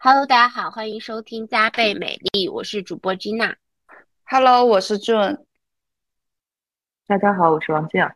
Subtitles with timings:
[0.00, 3.56] Hello，大家好，欢迎收听加倍美丽，我是主播 Gina。
[4.24, 5.40] Hello，我是 June。
[7.08, 8.08] 大家好，我是王静。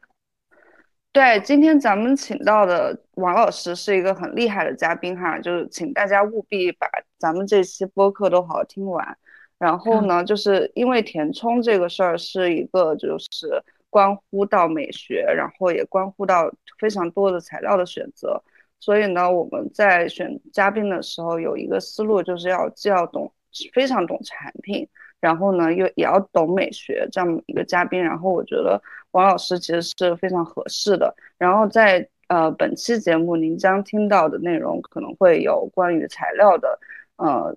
[1.11, 6.87] 对，今天咱们请到的王老师是一个很厉害的嘉宾哈，就是请大家务必把
[7.19, 9.19] 咱们这期播客都好好听完。
[9.59, 13.61] 然后呢，就是因为填充这个事儿是一个就是
[13.91, 18.41] 关乎到美学，然后也关乎到非常多的材料的选择。
[18.83, 23.33] 所以呢，我们在选嘉宾的时候有一个思路，就是要既要懂
[23.73, 24.89] 非常懂产品，
[25.21, 28.03] 然后呢又也要懂美学这样一个嘉宾。
[28.03, 28.83] 然后我觉得
[29.13, 31.15] 王老师其实是非常合适的。
[31.39, 36.77] 然后在呃本期节目您将听到的内容可能会有关于材料的
[37.19, 37.55] 呃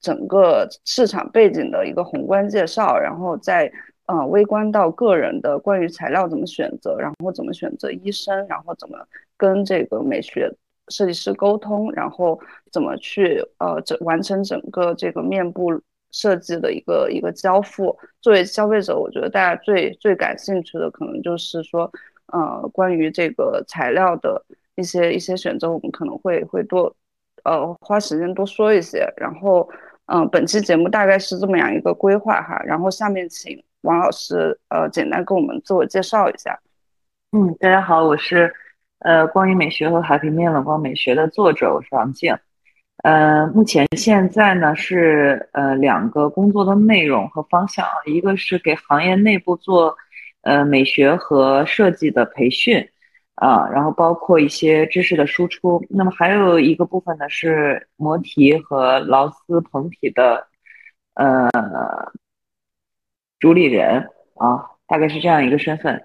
[0.00, 3.72] 整个市场背景的一个宏观介绍，然后再
[4.06, 8.96] 呃微观到个人的关于材料怎么选择，然后怎么选择医生，然后怎么。
[9.40, 10.54] 跟这个美学
[10.88, 12.38] 设计师沟通，然后
[12.70, 15.80] 怎么去呃整完成整个这个面部
[16.10, 17.98] 设计的一个一个交付。
[18.20, 21.90] 作为消费者，我觉得大家最最感兴趣的可能就是说，
[22.26, 26.94] 呃，关于这个材料的一些一些选择，我们可能会会多
[27.44, 29.10] 呃花时间多说一些。
[29.16, 29.66] 然后，
[30.06, 32.60] 嗯，本期节目大概是这么样一个规划哈。
[32.66, 36.60] 然后下面请王老师呃简单跟我们自我介绍一下。
[37.32, 38.52] 嗯，大家好，我是。
[39.00, 42.36] 呃，关于美学和海平面冷光美学的作者，我是王静。
[43.02, 49.96] 呃，目前现在呢是呃两个工作的内容和方向，一个是给行业内部做
[50.42, 52.86] 呃美学和设计的培训
[53.36, 55.82] 啊，然后包括一些知识的输出。
[55.88, 60.46] 那么还有一个部分呢是磨提和劳斯蓬体的
[61.14, 61.48] 呃
[63.38, 66.04] 主理人啊，大概是这样一个身份。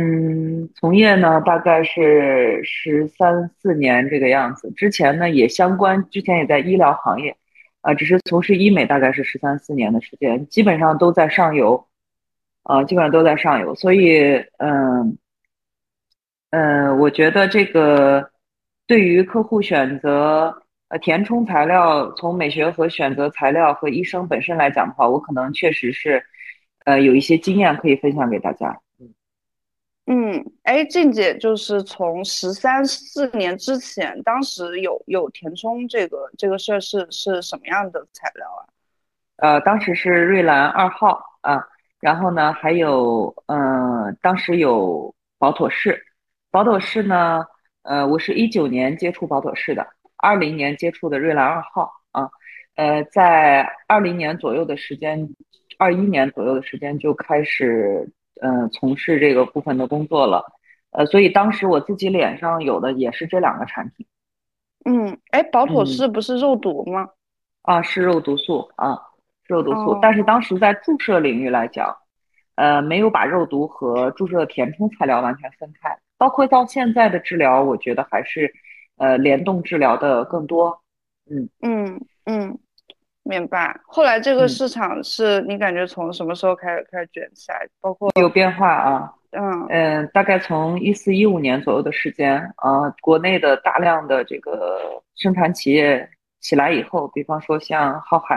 [0.00, 4.70] 嗯，从业呢大概是十三四年这个样子。
[4.76, 7.36] 之前呢也相关，之前也在医疗行业，
[7.80, 11.84] 啊，只是从事医美大概是十三四年的时间，基本上都在上游，
[12.62, 13.74] 啊，基本上都在上游。
[13.74, 15.18] 所以，嗯，
[16.50, 18.30] 嗯，我觉得这个
[18.86, 26.24] 对于客户选择呃填充材料，从美学和选择材料和医生本身来讲的话，我可能确实是
[26.84, 28.78] 呃有一些经验可以分享给大家。
[30.10, 38.64] 嗯，哎，静姐就是从十三四年之前，当时有有填充这个这个事儿是是什么样的材料啊？
[39.36, 41.62] 呃，当时是瑞兰二号啊，
[42.00, 46.02] 然后呢还有嗯，当时有保妥适，
[46.50, 47.44] 保妥适呢，
[47.82, 49.86] 呃，我是一九年接触保妥适的，
[50.16, 52.30] 二零年接触的瑞兰二号啊，
[52.76, 55.28] 呃，在二零年左右的时间，
[55.76, 58.10] 二一年左右的时间就开始。
[58.40, 60.44] 嗯，从事这个部分的工作了，
[60.90, 64.06] 呃，所以当时我自己脸上有的也是这两个产品。
[64.84, 67.08] 嗯，哎，保妥适不是肉毒吗？
[67.62, 68.98] 啊，是肉毒素啊，
[69.46, 69.98] 肉毒素。
[70.00, 71.94] 但是当时在注射领域来讲，
[72.54, 75.98] 呃，没有把肉毒和注射填充材料完全分开。
[76.16, 78.52] 包括到现在的治疗，我觉得还是
[78.96, 80.80] 呃联动治疗的更多。
[81.30, 82.58] 嗯嗯嗯。
[83.28, 83.78] 明白。
[83.84, 87.68] 后来这个市场是你感觉从什么时候开始开始卷起来？
[87.78, 89.12] 包括有变化啊？
[89.32, 94.80] 嗯嗯，大概从一四一五年左右的时间啊，国内的大量的这个
[95.14, 96.08] 生产企业
[96.40, 98.34] 起来以后，比方说像浩海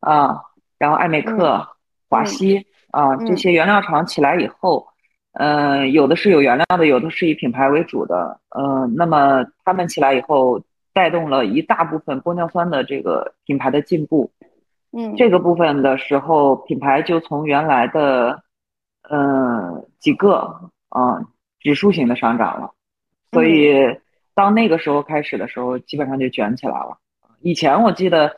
[0.00, 0.40] 啊，啊，
[0.76, 1.66] 然后艾美克、
[2.10, 4.86] 华西啊这些原料厂起来以后，
[5.32, 10.60] 嗯，有的是有原料的，有的是以品牌为主的，嗯，那么他们起来以后。
[10.94, 14.30] 带动了一大部分玻尿酸的这个品牌的进步，
[14.92, 18.44] 嗯，这个部分的时候，品牌就从原来的，
[19.02, 21.20] 呃，几个啊
[21.58, 22.70] 指数型的上涨了，
[23.32, 23.74] 所以
[24.36, 26.96] 到那个时候开始的时候，基本上就卷起来了。
[27.40, 28.36] 以前我记得，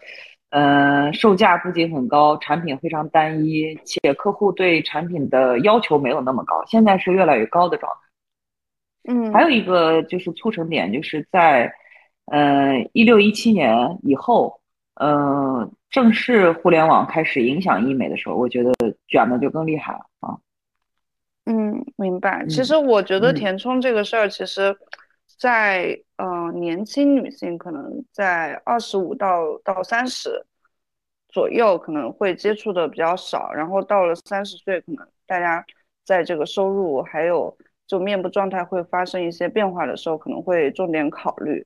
[0.48, 9.12] 嗯，售价不仅很高，产品非常单一，且客户对产品的要求没有那么高，现在是越来越高的状态。
[9.12, 11.70] 嗯，还有一个就是促成点，就是在。
[12.26, 14.60] 嗯，一六一七年以后，
[14.94, 18.72] 呃，正式互联网开始影响医美的时候，我觉得
[19.06, 20.36] 卷的就更厉害了啊。
[21.45, 22.45] 嗯，明白。
[22.48, 24.77] 其实我觉得填充这个事儿，其实，
[25.39, 30.45] 在呃年轻女性可能在二十五到到三十
[31.28, 35.65] 左右可能会接触的比较少，然后到了三十岁，可能大家
[36.04, 37.56] 在这个收入还有
[37.86, 41.65] 就面部状态会发生一些变化的时候，可能会重点考虑。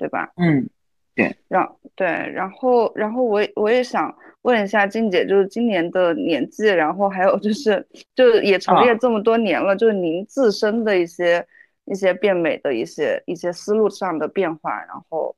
[0.00, 0.30] 对吧？
[0.36, 0.66] 嗯，
[1.14, 11.46] 对，然对，然后然后我我也想问一下静姐，就是今年的年纪，然后还有就是就是也从业这么多年了，就是您自身的一些
[11.84, 15.36] 一些变美的一些一些思路上的变化，然后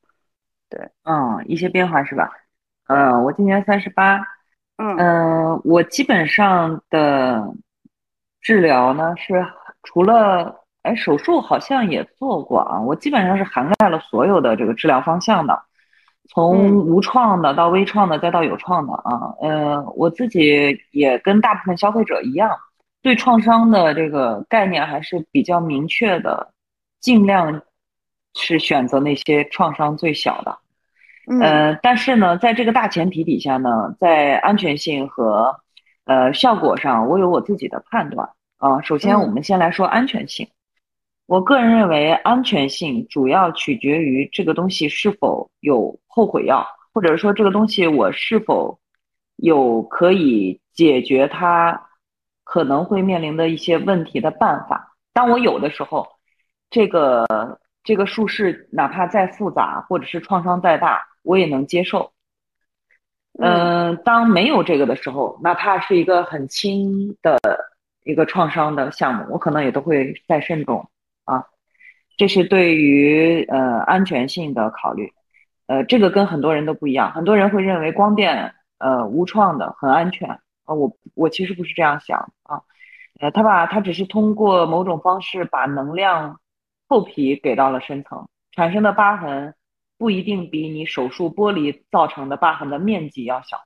[0.70, 2.30] 对，嗯，一些变化是吧？
[2.86, 4.18] 嗯，我今年三十八，
[4.76, 7.52] 嗯嗯，我基本上的
[8.40, 9.44] 治疗呢是
[9.82, 15.62] 除了哎手术好像也做过啊，我基本上是涵盖了所有的这个治疗方向的，
[16.28, 22.50] 从嗯无创的到微创的再到有创的啊，呃，我自己也跟大部分消费者一样，
[23.02, 26.52] 对创伤的这个概念还是比较明确的，
[27.00, 27.62] 尽量
[28.34, 30.58] 是选择那些创伤最小的。
[31.28, 35.60] 嗯呃，但是呢，在这个大前提底下呢，在安全性和
[36.06, 40.48] 呃效果上，我有我自己的判断啊、首先，嗯我们先来说安全性。
[41.32, 48.78] 我个人认为，安全性主要取决于这个东西是否有后悔药，或者说这个东西我是否
[49.36, 51.88] 有可以解决它
[52.44, 54.94] 可能会面临的一些问题的办法。
[55.14, 56.06] 当我有的时候，
[56.68, 57.26] 这个
[57.82, 62.12] 这个术式哪怕再复杂，或者是创伤再大，我也能接受。
[63.38, 67.40] 嗯嗯、当没有这个的时候，哪怕是一个很轻的
[68.04, 70.86] 一个创伤的项目，我可能也都会再慎重
[71.24, 71.46] 啊。
[72.18, 75.12] 这是对于呃安全性的考虑，
[75.66, 80.28] 呃，这个跟很多人都不一样，很多人会认为光电呃无创的很安全
[80.64, 82.60] 啊，我我其实不是这样想啊，
[83.18, 86.38] 呃，他把他只是通过某种方式把能量
[86.88, 89.54] 透皮给到了深层，产生的疤痕
[89.98, 93.56] 不一定比你手术剥离造成的疤痕的面积要小，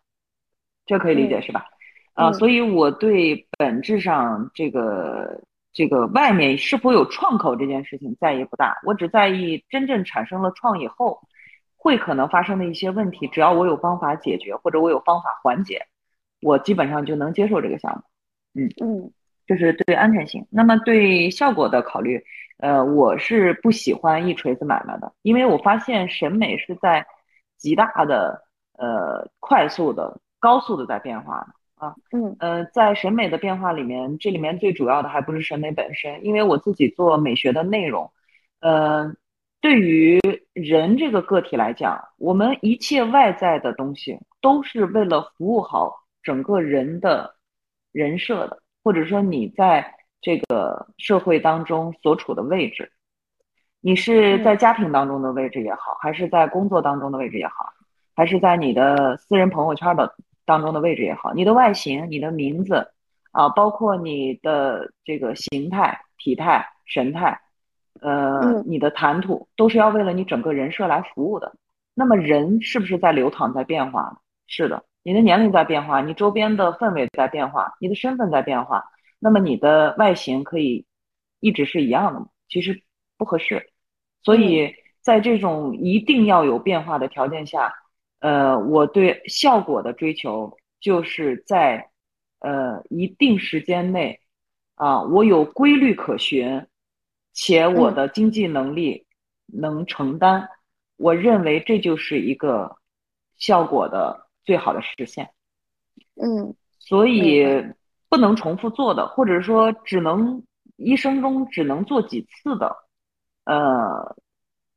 [0.87, 1.67] 这可以理解嗯是吧？
[2.15, 5.43] 啊，嗯所以我对本质上这个
[5.77, 11.21] 这个外面是否有创口这件事情在意不大，我只在意真正产生了创以后
[11.77, 15.87] 会可能发生的一些问题，只要我有方法解决或者我有方法缓解，
[16.41, 18.03] 我基本上就能接受这个项目。
[18.59, 19.13] 嗯嗯
[19.47, 20.47] 这是对安全性。
[20.51, 22.25] 那么对效果的考虑，
[22.57, 27.07] 呃，我是不喜欢一锤子买卖的，因为我发现审美是在
[27.59, 28.45] 极大的、
[28.79, 31.95] 呃、快速的、高速的在变化的啊。
[32.13, 32.37] 嗯。
[32.41, 38.11] 呃，在审美的变化里面，这里面最主要的还不是审美本身，因为我自己做美学的内容，
[38.61, 39.15] 呃，
[39.61, 40.21] 对于
[40.53, 45.93] 人这个个体来讲，我们一切外在的东西都是为了服务好
[46.23, 47.35] 整个人的
[47.93, 52.91] 人设的，或者说你在这个社会当中所处的位置，
[53.81, 57.73] 你是在家庭当中的位置也好，还是在工作当中的位置也好，
[58.15, 60.15] 还是在你的私人朋友圈的
[60.47, 62.89] 当中的位置也好，你的外形、你的名字
[63.33, 67.39] 啊，包括你的这个形态、体态、神态，
[68.01, 71.53] 呃嗯，你的谈吐，都是要为了你整个人设来服务的。
[71.93, 74.21] 那么人是不是在流淌、在变化？
[74.47, 78.85] 是的，你的年龄在变化，你周边的氛围在变化，你的身份在变化，
[79.19, 80.87] 那么你的外形可以
[81.41, 82.29] 一直是一样的吗？
[82.49, 82.83] 其实
[83.19, 83.71] 不合适。
[84.23, 87.75] 所以在这种一定要有变化的条件下，
[88.21, 91.91] 呃，我对效果的追求就是在
[92.41, 94.21] 呃一定时间内
[94.75, 96.67] 啊，我有规律可循，
[97.33, 99.07] 且我的经济能力
[99.47, 100.49] 能承担，
[100.97, 102.77] 我认为这就是一个
[103.37, 105.31] 效果的最好的实现。
[106.15, 107.45] 嗯所以
[108.09, 110.45] 不能重复做的，或者说只能
[110.77, 112.77] 一生中只能做几次的，
[113.45, 114.17] 呃，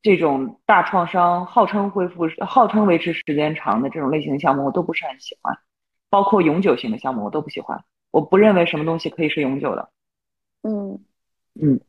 [0.01, 5.57] 这种大创伤号称恢复、号称维持时间长的这种类型的项目，我都不是很喜欢，
[6.09, 7.83] 包括永久性的项目我都不喜欢。
[8.11, 9.89] 我不认为什么东西可以是永久的。
[10.63, 10.99] 嗯
[11.61, 11.79] 嗯，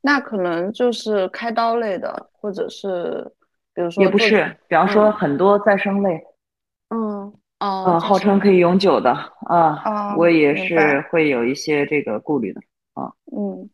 [0.00, 3.30] 那可能就是开刀类的，或者是
[3.72, 6.20] 比如说也不是，比方说嗯很多再生类，
[6.88, 9.12] 嗯哦，嗯，号称可以永久的
[9.46, 12.60] 啊，啊，我也是会有一些这个顾虑的
[12.94, 13.12] 啊。
[13.30, 13.70] 嗯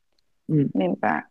[0.49, 1.30] 嗯明白。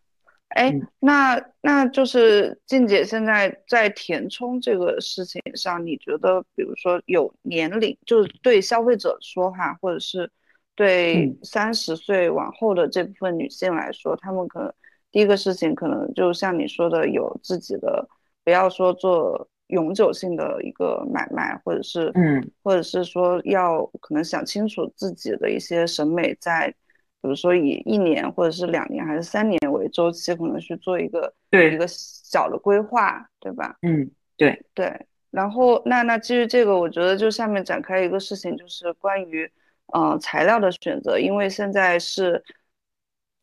[0.50, 10.30] 哎嗯，那那就是静姐现在在填充这个事情上，你觉得，比如说有年龄，就是对消费者说哈，或者是
[10.74, 11.38] 对嗯。
[11.42, 14.72] 三十岁往后的这部分女性来说，她们可能
[15.12, 18.08] 第一个事情可能就像你说的，有自己的，
[18.44, 22.50] 不要说做永久性的一个买卖，或者是嗯。
[22.62, 26.74] 或者是说要可能想清楚自己的一些审美在，
[27.22, 33.76] 比如说以一年或者是两年还是三年为周期，可能去做一个对一个小的规划，对吧？
[33.82, 35.06] 嗯，对，对。
[35.30, 39.48] 然后那那基于这个，我觉得就下面展开一个事情，就是关于
[39.92, 42.42] 呃材料的选择，因为现在是，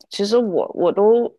[0.09, 1.33] 其实我我都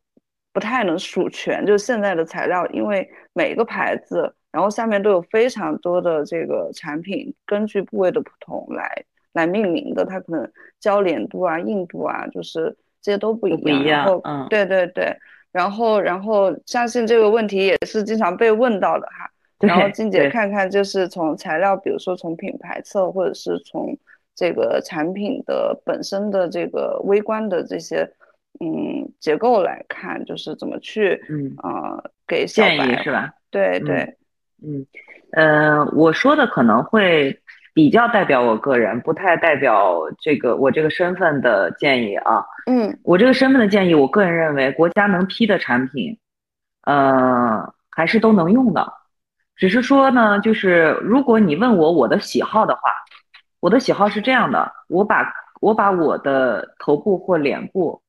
[0.52, 9.04] 不太能数全，就现在的材料，因为每个牌子，然后下面都有非常多的这个产品，根据部位的不同来
[9.38, 13.82] 来命名的，它可能交联度啊、硬度啊，就是这些都不一样不样。
[13.82, 13.84] 一。
[13.86, 14.46] 样然后，嗯。
[14.50, 15.16] 对对对，
[15.52, 19.30] 然后然后相信这个问题也是经常被问到的哈。
[19.60, 23.96] 然后静姐看看，就是从材料，比如说从品牌侧，或者是从
[24.34, 28.08] 这个产品的本身的这个微观的这些
[28.60, 31.54] 嗯结构来看，就是怎么去嗯。
[31.62, 33.32] 呃给建议是吧？
[33.50, 34.16] 对对，
[34.62, 34.86] 嗯。
[35.32, 37.38] 呃，我说的可能会
[37.78, 42.44] 比较代表我个人，不太代表这个我这个身份的建议啊。
[42.66, 46.18] 嗯，我这个身份的建议，我个人认为国家能批的产品，
[46.82, 48.94] 呃，还是都能用的。
[49.54, 52.80] 只是说呢，就是如果你问我我的喜好的话，
[53.60, 58.02] 我的喜好是这样的，我把我把我的头部或脸部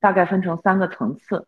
[0.00, 1.46] 大概分成三个层次。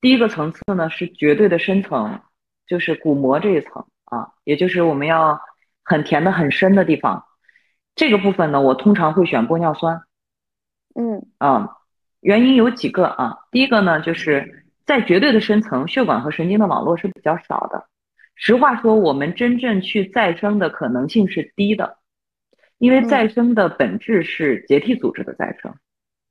[0.00, 2.20] 第一个层次呢是绝对的深层，
[2.68, 5.40] 就是骨膜这一层啊，也就是我们要
[5.84, 7.24] 很甜的很深的地方。
[7.94, 10.02] 这个部分呢，我通常会选玻尿酸。
[10.94, 11.76] 嗯啊，
[12.20, 13.38] 原因有几个啊。
[13.50, 17.86] 第一个呢，就是在绝对的深层，血管和神经的网络是比较少的。
[18.36, 21.98] 实话说，我们真正去再生的可能性是低的，
[22.78, 25.72] 因为再生的本质是结缔组织的再生，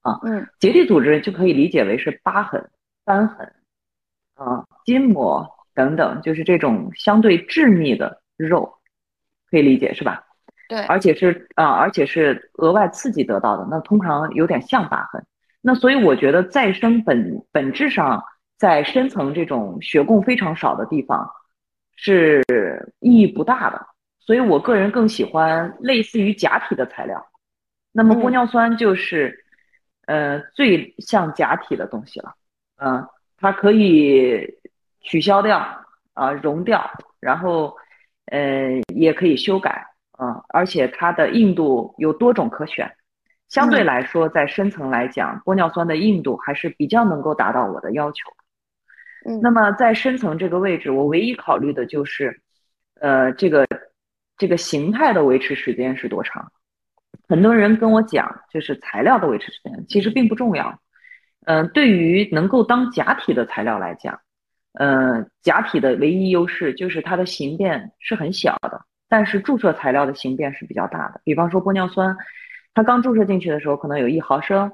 [0.01, 2.69] 啊，嗯，结缔组织就可以理解为是疤痕、
[3.05, 3.53] 瘢痕，
[4.35, 8.79] 啊，筋膜等等，就是这种相对致密的肉，
[9.53, 10.23] 可以理解是吧？
[10.67, 15.23] 对，而且是啊，而且是额外刺激得到的，那通常有点像疤痕。
[15.61, 18.23] 那所以我觉得再生本本质上
[18.57, 21.29] 在深层这种血供非常少的地方。
[21.95, 22.43] 是
[22.99, 23.85] 意义不大的，
[24.19, 27.23] 所以我个人更喜欢类似于假体的材料。
[27.91, 29.45] 那么玻尿酸就是，
[30.07, 32.33] 呃，最像假体的东西了。
[32.77, 33.07] 嗯，
[33.37, 34.57] 它可以
[35.01, 35.59] 取消掉
[36.13, 37.77] 啊，溶掉，然后，
[38.33, 42.91] 呃，也可以修改啊，而且它的硬度有多种可选。
[43.47, 48.17] 相对来说，在深层来讲，玻尿酸的硬度还是比较能够达到我的要求。
[49.43, 52.41] 那么在深层这个位置，我唯一考虑的就是，
[52.99, 53.67] 呃，这个
[54.35, 56.51] 这个形态的维持时间是多长？
[57.29, 60.79] 很多人跟我讲，就是材料的维持时间其实并不重要。
[61.45, 64.19] 嗯，对于能够当假体的材料来讲，
[64.79, 71.21] 嗯，假体的唯一优势就是它的形变是很小的，但是注射材料的形变是比较大的。
[71.23, 72.17] 比方说玻尿酸，
[72.73, 74.71] 它刚注射进去的时候可能有一毫升，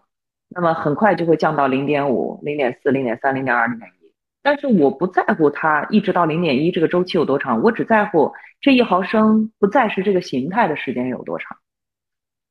[0.47, 4.13] 那么很快就会降到零点五、零点四、零点三、零点二、零点一。
[4.41, 11.57] 但是我不在乎它一直到零点一这个周期有多长，我只在乎这一毫升不再是这个形态的时间有多长，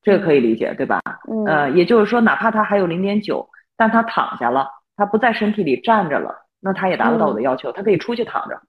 [0.03, 1.01] 这个可以理解对吧？
[1.31, 8.61] 嗯，呃，也就是说，哪怕它还有零点九，但它躺下了，它不在身体里站着了，那他也达不到我的要求，他可以出去躺着，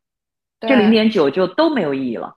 [0.60, 2.36] 这零点九就都没有意义了。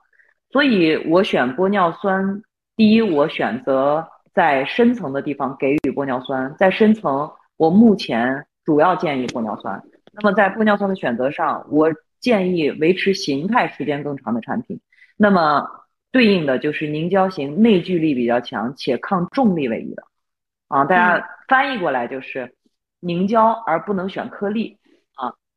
[0.51, 2.43] 所以我选玻尿酸，
[2.77, 9.83] 第一，我选择在深层的地方给予玻尿酸，在深层我目前主要建议玻尿酸。
[10.13, 11.91] 那么在玻尿酸的选择上，我
[12.21, 14.81] 建议维持形态时间更长的产品。
[15.17, 15.67] 那么
[16.11, 20.03] 对应的就是凝胶型，内聚力比较强且抗重力位移的。
[20.69, 22.55] 啊，大家翻译过来就是
[23.01, 24.79] 凝胶，而不能选颗粒。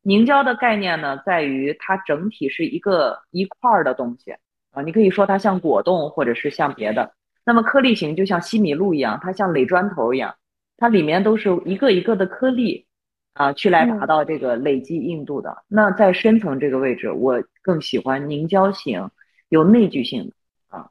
[0.05, 4.35] 啊，凝胶的概念呢，在于它整体是一个一块儿的东西。
[4.71, 7.13] 啊，你可以说它像果冻，或者是像别的。
[7.45, 10.35] 那么颗粒型就像西米露一样，它像垒砖头一样，
[10.77, 12.85] 它里面都是一个一个的颗粒。
[13.33, 15.63] 啊，去来达到这个累积硬度的。
[15.67, 19.09] 那在深层这个位置，我更喜欢凝胶型，
[19.49, 20.33] 有内聚性的
[20.69, 20.87] 啊。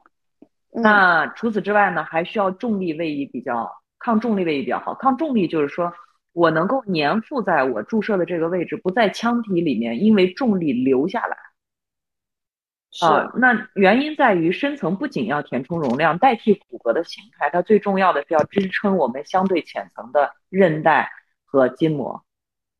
[0.71, 3.67] 那除此之外呢，还需要重力位移比较
[3.97, 4.93] 抗重力位移比较好。
[4.93, 5.91] 抗重力就是说
[6.35, 11.37] 我能够粘附在我注射的这个位置，不在腔体里面因为重力流下来。
[13.01, 21.09] 啊，那原因在于深层不仅要填充容量，代替骨骼的形态，它最重要的是要支撑我们相对浅层的韧带
[21.45, 22.21] 和筋膜。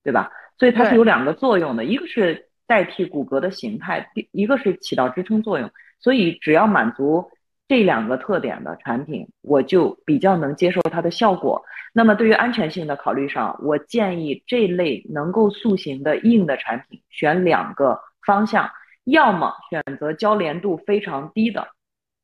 [0.03, 0.31] 对吧？
[0.59, 5.71] 所以它是有两个作用的，一个是代替骨骼的形态，第一个是起到支撑作用。
[5.99, 7.31] 所以只要满足
[7.67, 11.63] 这两个特点的产品，我就比较能接受它的效果。
[11.93, 18.69] 那么对于安全性的考虑上，我建议这类能够塑形的硬的产品选两个方向，
[19.05, 21.67] 要么选择交联度非常低的。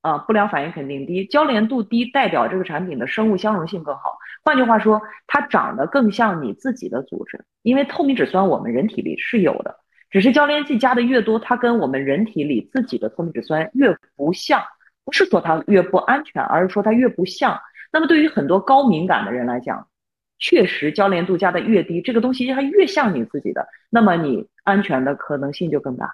[0.02, 4.18] 啊，不良反应肯定低，交联度低代表这个产品的生物相容性更好。
[4.44, 9.76] 换句话说，它长得更像你自己的组织，因为透明质酸我们人体里是有的，
[10.10, 14.60] 只是交联剂加的越多，它跟我们人体里自己的透明质酸越不像。
[15.06, 17.60] 不是说它越不安全，而是说它越不像。
[17.92, 19.88] 那么对于很多高敏感的人来讲，
[20.40, 26.12] 确实交联度加的越低，这个东西它越像你自己的，那么你安全的可能性就更大。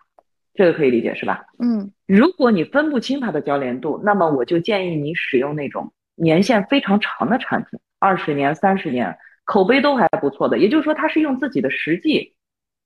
[0.54, 1.46] 这个可以理解是吧？
[1.60, 9.16] 嗯，如果你分不清它的交联度，那么我就建议你使用那种年限非常长的产品，二十年、三十年，
[9.46, 10.58] 口碑都还不错的。
[10.58, 12.34] 也就是说，它是用自己的实际、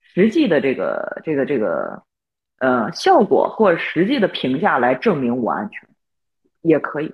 [0.02, 2.02] 实际的这个、这个、这个，
[2.58, 5.88] 呃效果或者实际的评价来证明我安全，
[6.62, 7.12] 也可以。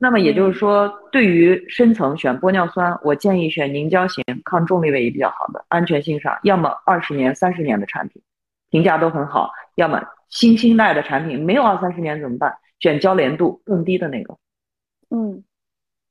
[0.00, 8.22] 那么也就是说，对于深层选玻尿酸，我建议选凝胶型、抗重力位移比较好的，安全性上，要么二十年、三十年的产品，
[8.70, 12.56] 评价都很好；要么新兴代的产品，没有二三十年怎么办？
[12.78, 14.36] 选交联度更低的那个。
[15.10, 15.42] 嗯，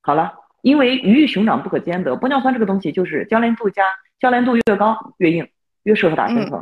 [0.01, 3.83] 好了，因为鱼与熊掌不可兼得，玻尿酸这个东西就是交联度加
[4.19, 5.47] 交联度越高越硬，
[5.83, 6.61] 越适合打深层。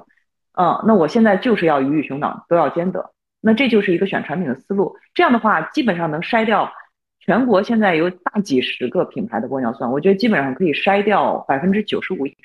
[0.54, 3.10] 嗯，那我现在就是要鱼与熊掌都要兼得，
[3.46, 4.98] 那这就是一个选产品的思路。
[5.14, 6.74] 这样的话，基本上能筛掉。
[7.20, 12.38] 全国现在有大几十个品牌的玻尿酸，我觉得基本上可以筛掉百分之九十五以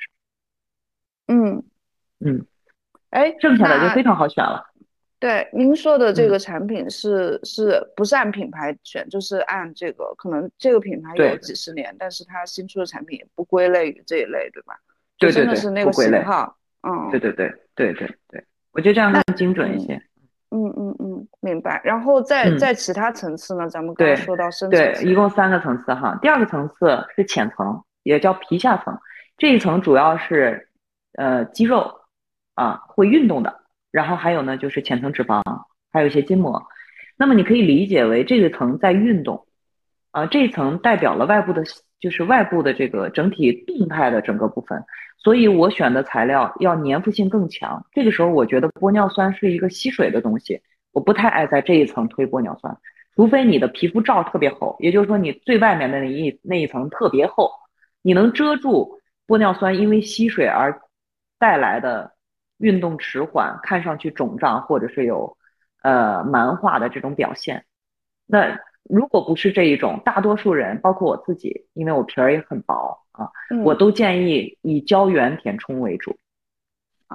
[1.26, 1.36] 上。
[1.36, 1.64] 嗯
[2.20, 2.46] 嗯，
[3.10, 4.64] 哎，剩下的就非常好选了。
[5.18, 14.78] 对，您说的这个产品是是不是按品牌选，就是按这个可能这个品牌有几十年，但是它新出的产品也不归类于这一类，对吧？
[15.18, 16.24] 对对对，不归类。
[16.82, 20.02] 嗯，对对对对对对，我觉得这样更精准一些。
[20.50, 21.80] 嗯嗯嗯，明白。
[21.84, 26.18] 然后在在其他层次呢，咱们刚才说到深层，对，一共三个层次哈。
[26.20, 28.98] 第二个层次是浅层，也叫皮下层。
[29.36, 30.68] 这一层主要是
[31.14, 32.00] 呃肌肉
[32.54, 35.42] 啊会运动的，然后还有呢就是浅层脂肪，
[35.92, 36.62] 还有一些筋膜。
[37.16, 39.46] 那么你可以理解为这个层在运动
[40.10, 41.62] 啊，这一层代表了外部的，
[42.00, 44.84] 就是外部的这个整体动态的整个部分。
[45.22, 47.86] 所以我选的材料要粘附性更强。
[47.92, 50.62] 这个时候，我觉得玻尿酸是一个吸水的东西，
[50.92, 52.76] 我不太爱在这一层推玻尿酸，
[53.14, 57.50] 除非你的皮肤罩特别厚，也就是说你最外面的那一那一层特别厚，
[58.02, 60.80] 你能遮住玻尿酸因为吸水而
[61.38, 62.14] 带来的
[62.58, 65.36] 运动迟缓、看上去肿胀或者是有
[65.82, 67.64] 呃蛮化的这种表现。
[68.26, 68.58] 那
[68.90, 72.98] 如果不是这一种，大多数人，包括我自己，因为我皮儿也很薄。
[73.12, 73.28] 啊，
[73.64, 76.16] 我都建议以胶原填充为主。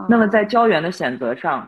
[0.07, 1.67] 那么在胶原的选择上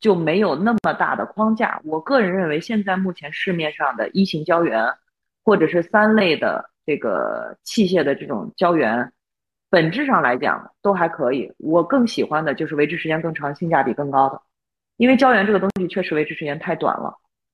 [0.00, 1.80] 就没有那么大的框架。
[1.84, 4.86] 我个人认为，现在目前市面上的一型胶原，
[5.44, 9.12] 或者是三类的这个器械的这种胶原，
[9.68, 11.52] 本质上来讲都还可以。
[11.58, 14.40] 我更喜欢的就是维持时间更长、性价比更高的。
[14.96, 17.12] 因为胶原这个东西确实维持时间太短了，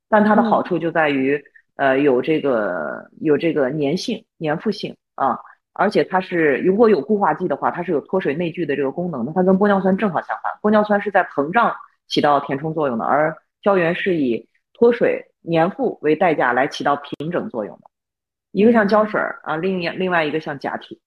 [0.08, 1.42] 但它的好处就在于，
[1.80, 5.38] 呃，有这个有这个粘性、粘附性啊。
[5.72, 9.32] 而且它是如果有固化剂的话，它是有脱水内聚的这个功能的。
[9.34, 11.74] 它跟玻尿酸正好相反，玻尿酸是在膨胀
[12.06, 17.84] 起到填充作用的，而胶原是以脱水粘附为代价来起到平整作用的。
[18.52, 21.00] 一个像胶水啊，另一另外一个像假体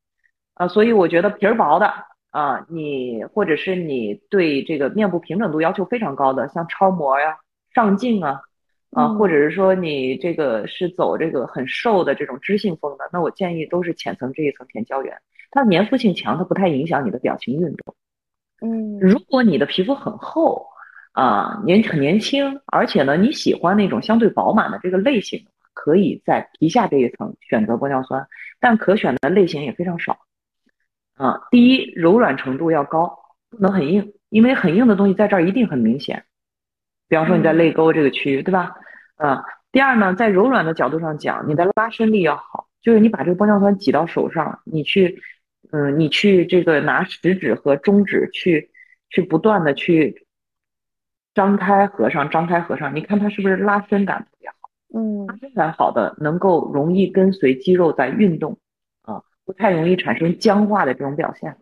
[0.55, 1.93] 啊，所以我觉得皮儿薄的
[2.31, 7.37] 啊，你或者是你对这个面部平整度要求非常高的，像超模呀、
[7.75, 8.41] 上镜啊。
[8.93, 15.17] 啊，或者是说你这个是走这个很瘦的这种知性风的，那我建议都是浅层这一层填胶原，
[15.51, 17.95] 它粘附性强，它不太影响你的表情运动。
[18.61, 20.67] 嗯，如果你的皮肤很厚
[21.11, 28.27] 啊，年很年轻，而且呢你喜欢那种相对饱满的这个类型，可以在皮下这一层选择玻尿酸，
[28.59, 30.19] 但可选的类型也非常少。
[31.15, 36.23] 啊，第一柔软程度要高，不能很硬，因为很硬的东西在这儿一定很明显。
[37.07, 38.75] 比方说你在泪沟这个区域，对吧？
[39.15, 45.21] 啊，第二呢，在柔软的角度上讲，你的拉伸力要好，就是你把这个玻尿酸挤到手上，你去，
[45.71, 48.71] 嗯，你去这个拿食指和中指去，
[49.09, 50.25] 去不断的去
[51.33, 54.55] 张开合上，张开合上，你看它是不是拉伸感特别好？
[54.93, 58.57] 嗯，拉伸感好的能够容易跟随肌肉在运动，
[59.03, 61.57] 啊，不太容易产生僵化的这种表现，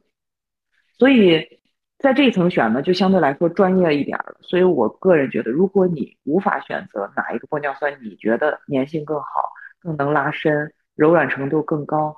[0.97, 1.61] 所以。
[2.01, 4.35] 在这一层选呢，就相对来说专业一点了。
[4.41, 12.17] 所以我个人觉得，如果你无法选择哪一个玻尿酸，你觉得粘性更好、更能拉伸、柔软程度更高，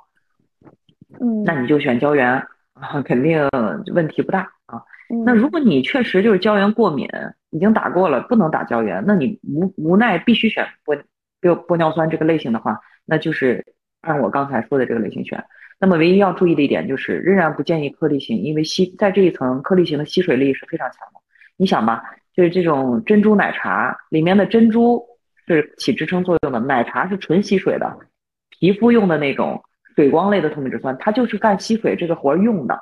[1.20, 2.32] 嗯，那你就选胶原
[2.74, 3.48] 啊，肯定
[3.94, 4.82] 问题不大啊。
[5.26, 7.08] 那如果你确实就是胶原过敏，
[7.52, 11.00] 已经打过了，不能打胶原，那你无无奈必须选玻
[11.42, 13.66] 玻玻尿酸这个类型的话，那就是
[14.02, 15.46] 按我刚才说的这个类型选。
[15.84, 21.20] 那么唯一要注意的一点就是，仍然不建议颗粒型，因为吸在这一层颗粒型的吸水力是非常强的。
[21.58, 22.02] 你想吧，
[22.34, 25.04] 就是这种珍珠奶茶里面的珍珠
[25.46, 27.98] 是起支撑作用的，奶茶是纯吸水的，
[28.50, 29.62] 皮肤用的那种
[29.94, 32.80] 水光类的透明质酸，它就是干吸水这个活用的。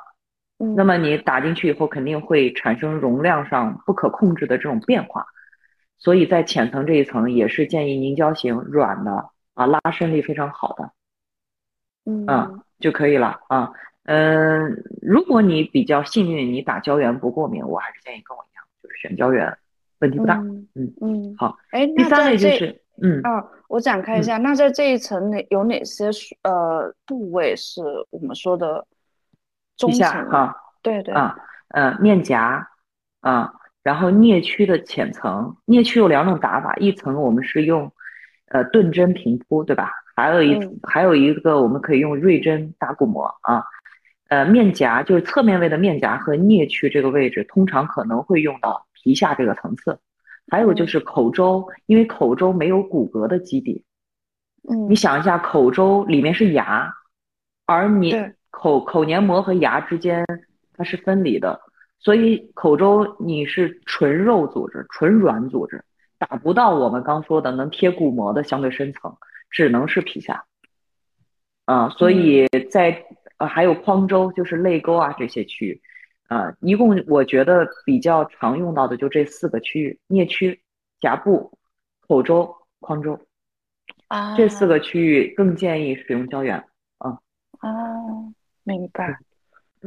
[0.75, 5.25] 那么你打进去以后，肯定会产生容量上不可控制的这种变化。
[5.97, 10.91] 所以在浅层这一层也是建议凝胶型软的啊，拉伸力非常好的。
[12.05, 12.61] 嗯。
[12.81, 13.71] 就可以了啊，
[14.05, 19.55] 嗯，如果你比较幸运，你打胶原不过敏，我还是建议跟我一样，就是选胶原，
[19.99, 20.33] 问题不大。
[20.37, 20.67] 嗯
[20.99, 26.09] 嗯，好，哎，第三类就是嗯啊，我展开一下，那在这一层哪有哪些
[26.41, 28.83] 呃部位是我们说的
[29.77, 30.55] 中层啊？
[30.81, 31.37] 对对啊，
[31.67, 32.67] 呃，面颊
[33.19, 37.93] 啊，然后颞区的浅层，颞区有两种打法，一层我们是用
[38.47, 39.91] 呃钝针平铺，对吧？
[40.21, 43.63] 还有一还有一个我们可以用锐针打鼓膜啊。
[44.29, 49.99] 呃，面颊就是侧面位的面颊和颞区这个位置，通常可能会用到皮下这个层次。
[50.49, 53.84] 还有就是口周，因为口周没有骨骼的基底。
[54.69, 56.93] 嗯，你想一下，口周里面是牙，
[57.65, 58.15] 而你
[58.51, 60.25] 口口黏膜和牙之间
[60.77, 61.60] 它是分离的，
[61.99, 65.84] 所以口周你是纯肉组织、纯软组织，
[66.17, 69.13] 打不到我们刚说的能贴骨膜的相对深层，
[69.51, 70.45] 只能是皮下。
[71.65, 73.05] 啊，所以在。
[73.37, 75.81] 呃，还有眶周，就是泪沟啊这些区域，
[76.27, 80.61] 啊，一共我觉得比较常用到的就这四个区域：颞区、
[80.99, 81.57] 颊部、
[82.01, 83.19] 口周、眶周。
[84.09, 86.55] 啊，这四个区域更建议使用胶原。
[86.99, 87.17] 啊，
[87.61, 88.31] 哦，
[88.63, 89.17] 明白。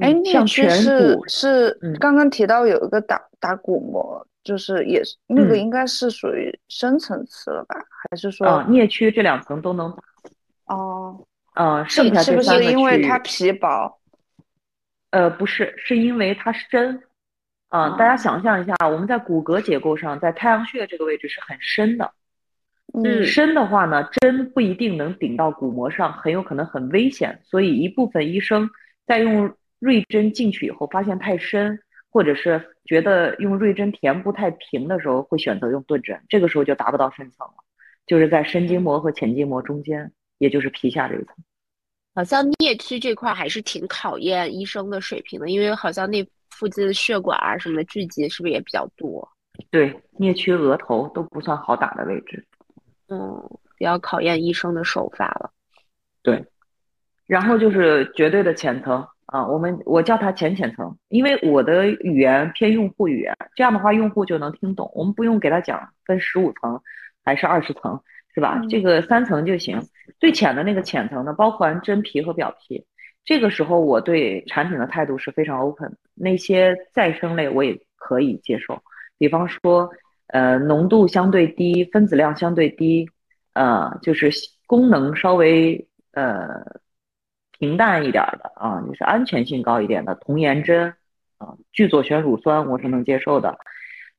[0.01, 7.75] 哎，颞区是是刚刚提到有一个打打骨膜，就是也是那个应该是属于深层次了吧？
[8.09, 8.47] 还是说？
[8.47, 10.75] 啊，颞区这两层都能打。
[10.75, 11.27] 哦。
[11.57, 14.01] 嗯，剩下是不是因为它皮薄？
[15.11, 17.01] 呃，不是，是因为它深。
[17.69, 22.11] 啊，大家想象一下，我们在骨骼结构上，在太阳穴这个位置是很深的。
[22.93, 27.41] 嗯，深的话呢，针不一定能顶到骨膜上，很有可能很危险。
[27.45, 28.69] 所以一部分医生
[29.07, 31.81] 在用锐针进去以后，发现太深，
[32.15, 36.19] 或者是觉得用锐针填不太平的时候，会选择用钝针。
[36.31, 37.55] 这个时候就达不到深层了，
[38.07, 40.13] 就是在深筋膜和浅筋膜中间。
[40.39, 41.37] 也就是皮下这一层，
[42.13, 49.27] 好像颞区这块还是挺考验医生的水平的，因为好像那附近的血管啊什么的聚集是不是也比较多？
[49.71, 52.45] 对，颞区、额头都不算好打的位置，
[53.09, 53.41] 嗯，
[53.79, 55.51] 比较考验医生的手法了。
[56.21, 56.45] 对，
[57.27, 66.81] 然后就是绝对的浅层啊，我们我叫它浅浅层，因为我的语言偏用户语言，这样的话用户就能听懂，我们不用给他讲分十五层
[67.25, 68.01] 还是二十层。
[68.37, 68.61] 是吧？
[68.69, 69.81] 这个三层就行。
[70.19, 72.85] 最浅的那个浅层呢，包含真皮和表皮。
[73.25, 75.97] 这个时候，我对产品的态度是非常 open。
[76.17, 78.83] 那些再生类我也可以接受，
[79.19, 79.89] 比方说，
[80.27, 83.09] 呃，浓度相对低，分子量相对低，
[83.53, 84.33] 呃，就是
[84.67, 86.81] 功能稍微呃
[87.59, 90.95] 平淡一点的啊，就是安全性高一点的童颜针
[91.39, 93.57] 啊，聚左旋乳酸我是能接受的。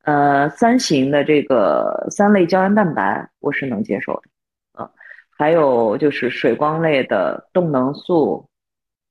[0.04, 4.92] 呃，三型的这个三类胶原蛋白我是能接受的，啊，
[5.36, 8.48] 还有就是水光类的动能素，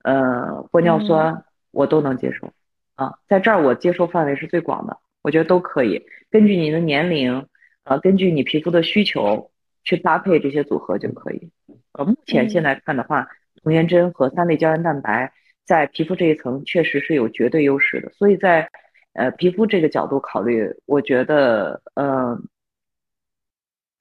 [0.04, 2.52] 呃，玻尿酸我都能接受，
[2.94, 7.48] 啊，在这儿我接受范围是最广的，我觉得都可以，根据你的年龄，
[7.82, 9.50] 呃，根据你皮肤的需求
[9.82, 11.50] 去搭配这些组合就可以。
[11.92, 13.28] 呃，目前现在看的话，
[13.64, 15.32] 童颜针和三类胶原蛋白
[15.64, 18.70] 在皮肤这一层确实是有绝对优势的，所以在。
[19.16, 22.36] 呃，皮肤这个角度考虑，我觉得，呃，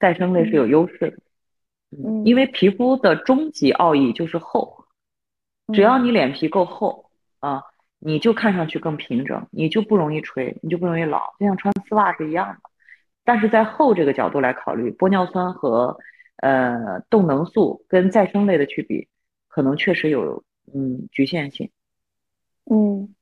[0.00, 1.16] 再生类是有优势的，
[1.96, 4.86] 嗯，因为皮肤的终极奥义就是厚，
[5.72, 7.62] 只要你脸皮够厚啊，
[8.00, 12.56] 你就看上去更平整，你就不容易垂，你就不容易老，就像穿丝袜是一样的。
[13.22, 15.96] 但是在厚这个角度来考虑，玻尿酸和
[16.38, 19.06] 呃动能素跟再生类的区别，
[19.54, 20.42] 可能确实有
[20.74, 21.70] 嗯局限性，
[22.68, 23.14] 嗯。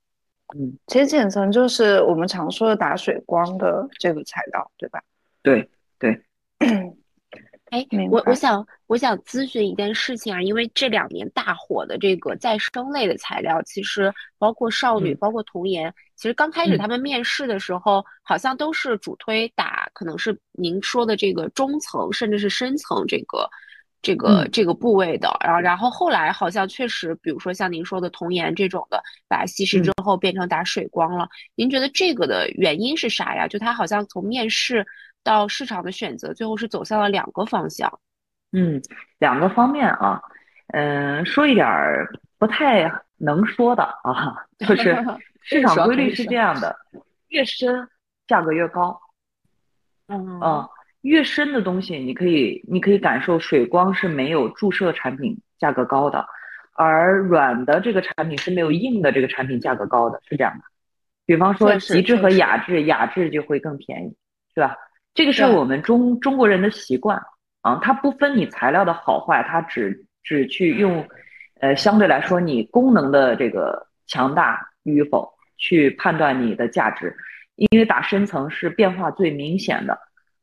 [0.54, 5.02] 嗯，其实浅层就是我们常说的打水光的这个材料，对吧？
[5.42, 5.68] 对
[5.98, 6.22] 对。
[7.70, 23.48] 哎，我我想我想咨询一件事情啊，因为这两年大火的这个再生类的材料，其实包括少女，包括童颜，其实刚开始他们面试的时候，好像都是主推打，可能是您说的这个中层，甚至是深层这个。
[24.02, 31.28] 这个这个部位的，然后然后后来好像确实，比如说像您说的童颜这种的，把稀释之后变成打水光了。
[31.54, 33.46] 您觉得这个的原因是啥呀？
[33.46, 34.84] 就它好像从面试
[35.22, 38.00] 到市场的选择，最后是走向了两个方向。
[38.50, 38.82] 嗯，
[39.18, 40.20] 两个方面啊，
[40.74, 44.96] 嗯，说一点儿不太能说的啊，就 是
[45.42, 46.76] 市场规律是这样的，
[47.28, 47.88] 越深
[48.26, 49.00] 价格越高。
[50.08, 50.68] 嗯嗯。
[51.02, 56.24] 越深的东西，你可以，你可以感受水光是没有注射产品价格高的，
[56.74, 60.64] 而软的这个产品是没有硬的这个产品价格高的，是这样的。
[61.26, 64.16] 比方说极致和雅致，雅致就会更便宜，
[64.54, 64.76] 是吧？
[65.14, 67.20] 这个是我们中中国人的习惯
[67.60, 71.06] 啊，它不分你材料的好坏，它只只去用，
[71.60, 77.14] 呃，相对来说你功能的这个强大与否去判断你的价值，
[77.56, 79.98] 因为打深层是变化最明显的。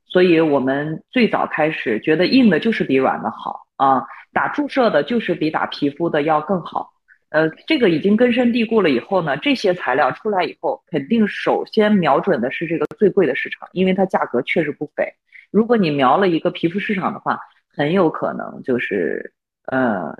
[0.09, 6.91] 所以我们最早开始觉得硬的就是比软的好啊，打注射的就是比打皮肤的要更好。
[7.29, 15.13] 呃，这个已经根深蒂固了以后呢，这些材料出来以后，肯定首先瞄准的是这个最贵的市场，因为它价格确实不菲。
[15.51, 17.39] 如果你瞄了一个皮肤市场的话，
[17.71, 19.31] 很有可能就是
[19.67, 20.17] 呃，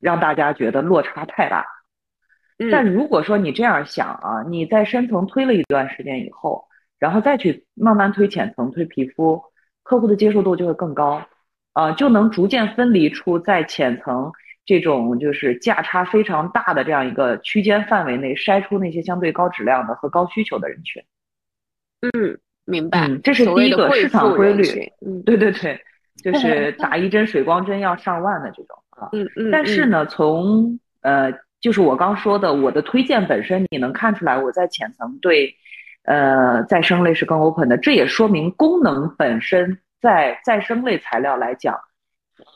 [0.00, 1.64] 让大家觉得落差太大。
[2.70, 6.64] 但如果说你这样想啊，你在深层推了一段时间以后，
[7.00, 9.42] 然后再去慢慢推浅层推皮肤，
[9.82, 11.20] 客户的接受度就会更高，
[11.72, 14.30] 啊，就能逐渐分离出在浅层
[14.64, 21.02] 这种就是价差非常大的这样一个区间范围内筛出那些相对高质量的和高需求的人群。
[22.02, 23.10] 嗯，明白。
[23.24, 24.64] 这是第一个市场规律。
[25.04, 25.80] 嗯，对对对，
[26.22, 29.08] 就 是打一针水光针要上万的这种啊。
[29.12, 29.50] 嗯嗯。
[29.50, 31.32] 但是呢，从呃。
[31.60, 35.54] 就是我刚说的，我的推荐本身你能看出来，我在浅层对，
[36.10, 37.78] 呃，再生类是更 open 的。
[37.78, 41.78] 这也说明功能本身在再生类材料来讲，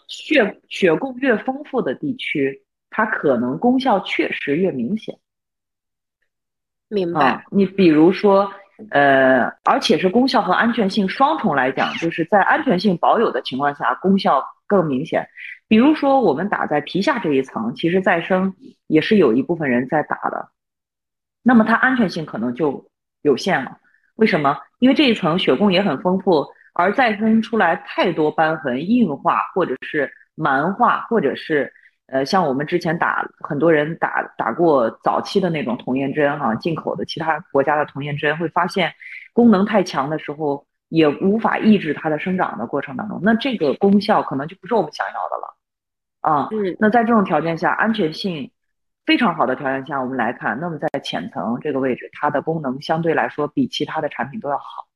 [0.08, 5.16] 血血供越丰富的地区，它可能功效确实越明显。
[6.88, 7.44] 明白。
[7.52, 8.52] 你比如说，
[8.90, 15.24] 呃，而且是功效和安全性双重来讲，就是在安全性保有的情况下，功效更明显。
[15.68, 18.52] 比如说，我们打在皮下这一层，其实再生
[18.88, 20.48] 也是有一部分人在打的，
[21.44, 22.84] 那么它安全性可能就
[23.24, 23.76] 有限了。
[24.14, 24.56] 为什么？
[24.78, 31.72] 因为这一层血供也很丰富，而再生出来太多斑痕硬化，或者是蛮化，或者是
[32.06, 38.92] 呃，像我们之前打很多人打打过早期的那种童颜针哈，进口的其他国家的童颜针，会发现
[39.32, 40.64] 功能太强的时候。
[40.90, 45.56] 也无法抑制它的生长的过程当中，那这个功效可能就不是我们想要的了，
[46.20, 48.48] 啊，嗯，那在这种条件下，安全性
[49.06, 54.86] 非常好的条件下，我们来看，那么在浅层这个位置，它的功能相对来说比其他的产品都要好，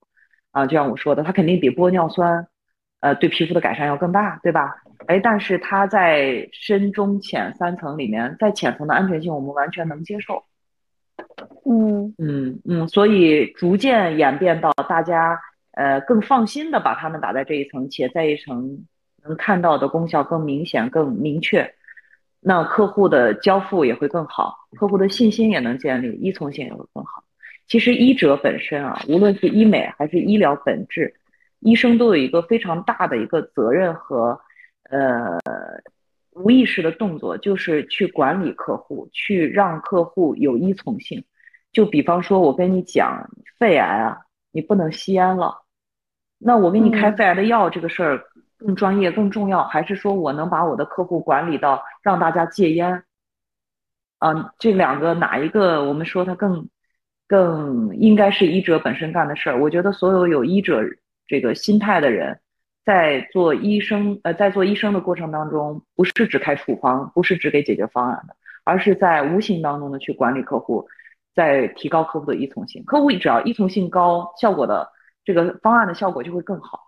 [0.53, 2.47] 啊，就像我说的，它肯定比玻尿酸，
[3.01, 4.77] 呃，对皮肤的改善要更大，对吧？
[5.07, 10.43] 哎，但是它在深中浅三层里面，在浅层的安全性我们完全能接受，
[11.65, 15.41] 嗯嗯嗯，所以逐渐演变到大家。
[15.73, 18.85] 呃，更放心的把它们打在这一层，且在一层
[19.23, 21.73] 能看到的功效更明显、更明确，
[22.41, 27.25] 那客户的交付也会更好，客户的信心也能建立，依从性也会更好。
[27.67, 31.15] 其实医者本身啊，无论是医美还是医疗本质，
[31.61, 34.41] 医生都有一个非常大的一个责任和
[34.89, 35.39] 呃
[36.33, 41.25] 无意识的动作，就是去管理客户，去让客户有依从性。
[41.73, 44.19] 就比方说，我跟你讲，肺癌啊，
[44.53, 45.65] 你不能吸烟了。
[46.39, 48.25] 那我给你开肺癌的药这个事儿
[48.59, 53.05] 更专业更重要，还是说我能把我的客户管理到让大家戒烟？
[54.19, 56.69] 啊，这两个哪一个我们说它更
[57.27, 59.61] 更应该是医者本身干的事儿？
[59.61, 60.83] 我觉得所有有医者
[61.27, 62.41] 这个心态的人，
[62.85, 70.87] 在做医生呃在做医生的过程当中，不是只开处方，不是只给解决方案的，而是在无形当中的去管理客户，
[71.35, 72.85] 在提高客户的依从性。
[72.85, 74.91] 客户只要依从性高，效果的。
[75.25, 76.88] 这个方案的效果就会更好，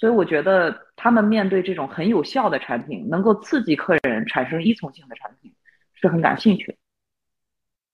[0.00, 5.54] 所以我觉得他们面对这种很有效的产品，能够刺激客人产生依从性的产品，
[5.92, 6.78] 是很感兴趣。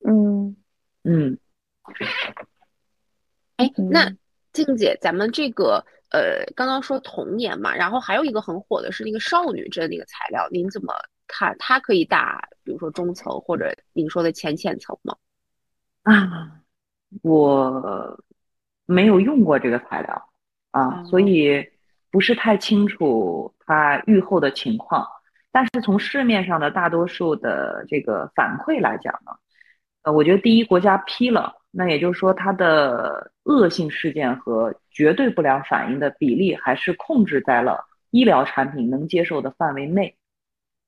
[0.07, 0.57] 嗯
[1.03, 1.37] 嗯。
[3.57, 4.15] 哎，那
[4.53, 10.95] 静姐，咱们这个呃，刚刚说童年嘛，然后还有一个很火的是那个少女针那个材料，您怎么
[11.27, 11.57] 看？
[11.59, 15.17] 它可以打，比如说中层或者您说的浅浅层吗？
[16.05, 16.61] 啊，
[17.23, 18.17] 我。
[18.89, 20.31] 没有用过这个材料
[20.71, 21.69] 啊，所以
[22.11, 25.07] 不是太清楚它愈后的情况。
[25.51, 29.33] 但是从市面上的大多数的这个反馈来讲呢，
[30.03, 40.15] 呃，我觉得第一国家批了，那也就是说它的恶性事件和绝对不良反应的比例还是控制在了医疗产品能接受的范围内。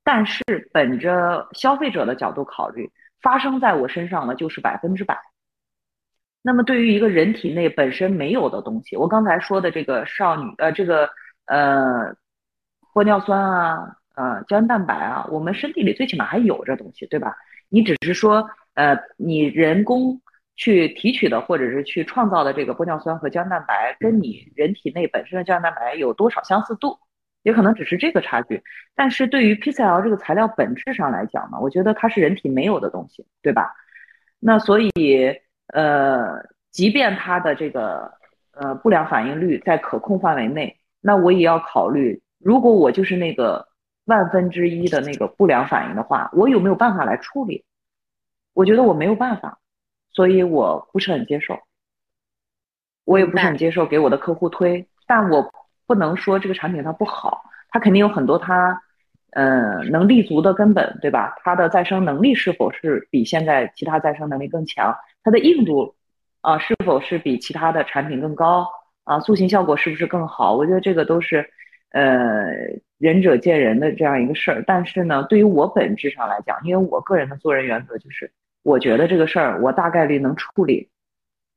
[0.05, 2.91] 但是本着消费者的角度考虑，
[3.23, 5.19] 发生在我身上的就是百分之百。
[6.51, 11.07] 那么，对于一个人体内本身没有的东西，我刚才说的这个少女呃，这个
[11.45, 12.17] 呃，
[12.95, 17.37] 玻尿酸啊，呃，胶原蛋白啊，我们身体里最起码还有这东西，对吧？
[17.69, 20.23] 你只是说呃，你人工
[20.57, 26.99] 去提取的或者是去创造的这个玻尿酸和胶原蛋白，跟你人体内本身的胶原蛋白有多少相似度，
[27.43, 28.63] 也可能只是这个差距。
[28.97, 33.71] 但是对于 PCL 这个材料本质上来讲呢，我觉得它是人体没有的东西，对吧？
[34.41, 34.91] 那所以。
[35.69, 38.13] 呃，即便它的这个
[38.53, 43.69] 呃不良反应率在可控范围内，那我也要考虑，如果我就是那个
[44.07, 47.65] 万分之一的那个不良反应的话，我有没有办法来处理？
[48.55, 49.59] 我觉得我没有办法，
[50.11, 51.59] 所以我不是很接受，
[53.05, 55.53] 我也不是很接受给我的客户推，但我
[55.87, 58.83] 不能说这个产品它不好，它肯定有很多它
[59.33, 61.37] 嗯，能立足的根本，对吧？
[61.45, 64.97] 它的再生能力是否是比现在其他再生能力更强？
[65.23, 65.95] 它的硬度
[66.41, 68.69] 啊，是否是比其他的产品更高？
[69.05, 70.55] 啊，塑形效果是不是更好？
[70.55, 71.49] 我觉得这个都是，
[71.93, 72.47] 呃，
[72.99, 74.63] 仁者见仁的这样一个事儿。
[74.67, 78.31] 但是呢，对于我本质上来讲，因为我个人的做人原则就是，
[78.63, 80.91] 我觉得这个事儿我大概率能处理。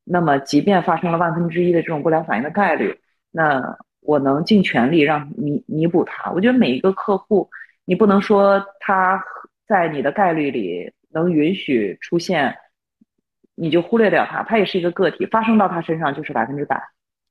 [0.04, 3.00] 那么，即便发生了万分之一的这种不良反应的概率，
[3.32, 6.32] 那我能尽全力让弥弥补它。
[6.32, 7.50] 我觉得每一个客户，
[7.86, 9.22] 你不能说他
[9.68, 12.56] 在你的概率里能允许出现，
[13.62, 16.82] 你就忽略掉它，它也是一个个体，发生到他身上就是百分之百。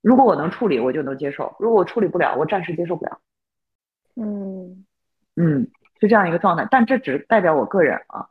[0.00, 3.20] 如果我能处理，我就能接受；如果我处理不了，我暂时接受不了。
[4.14, 4.84] 嗯
[5.34, 5.68] 嗯，
[6.00, 8.28] 是这样一个状态，但这只代表我个人啊。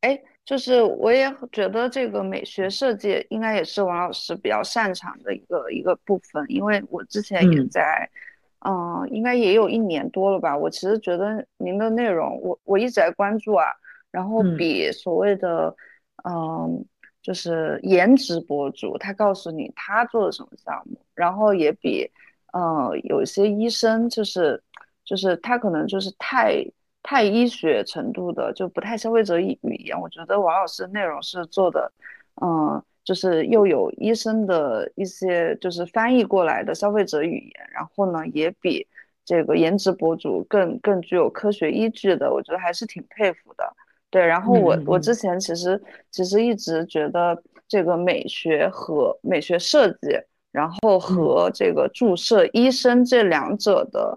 [0.00, 0.22] 哎。
[0.44, 8.10] 就是我也觉得这个美学设计应该也是王老师比较擅长的一个一个部分，因为我之前也在，
[8.66, 10.58] 嗯，应该也有一年多了吧。
[10.58, 13.66] 我其实觉得您的内容，我我一直在关注啊，
[14.10, 15.76] 然后比所谓的，
[16.24, 16.84] 嗯，
[17.22, 22.10] 就是颜值博主，他告诉你他做了什么项目，然后也比，
[22.52, 24.62] 嗯，有些医生，就是
[25.04, 26.64] 就是他可能就是太。
[27.04, 31.92] 太医学程度的就不太消费者语言，我觉得王老师的内容是做的，
[32.40, 38.86] 嗯，就是又有医生的一些就是翻译过来的消费者语言，然后呢也比
[39.24, 43.76] 这个颜值博主更更具有科学依据的，我觉得还是挺佩服的。
[44.12, 50.16] 对，然后我我之前其实其实一直觉得这个美学和美学设计，
[50.52, 54.16] 然后和这个注射医生这两者的。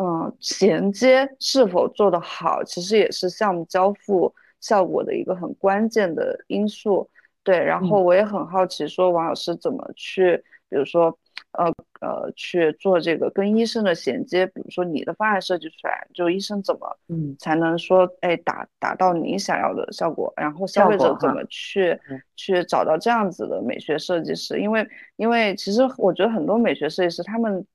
[0.00, 7.08] 嗯，衔接是否做得好，其实也是项目交付效果的一个很关键的因素。
[7.42, 10.36] 对，然后我也很好奇，说王老师怎么去，
[10.68, 11.18] 比如说，
[11.52, 11.66] 呃
[12.00, 21.98] 呃，去做这个跟医生的衔接，比如说你的方案设计出来，就医生怎么，嗯，才能说，哎，达达到你想要的效果，然后消费者怎么去
[22.36, 24.60] 去找到这样子的美学设计师？
[24.60, 27.66] 因为因为其实我觉得很多美学设计师他们，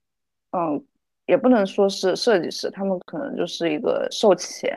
[0.52, 0.84] 嗯。
[1.26, 4.76] 也不能说是设计师，他们可能就是一个售前。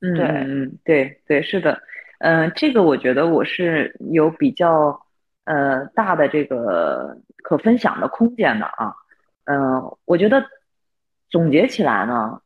[0.00, 1.80] 嗯嗯对对是的，
[2.18, 5.00] 嗯，这个我觉得我是有比较
[5.44, 8.94] 呃大的这个可分享的空间的啊。
[9.44, 10.44] 嗯，我觉得
[11.28, 12.40] 总结起来呢，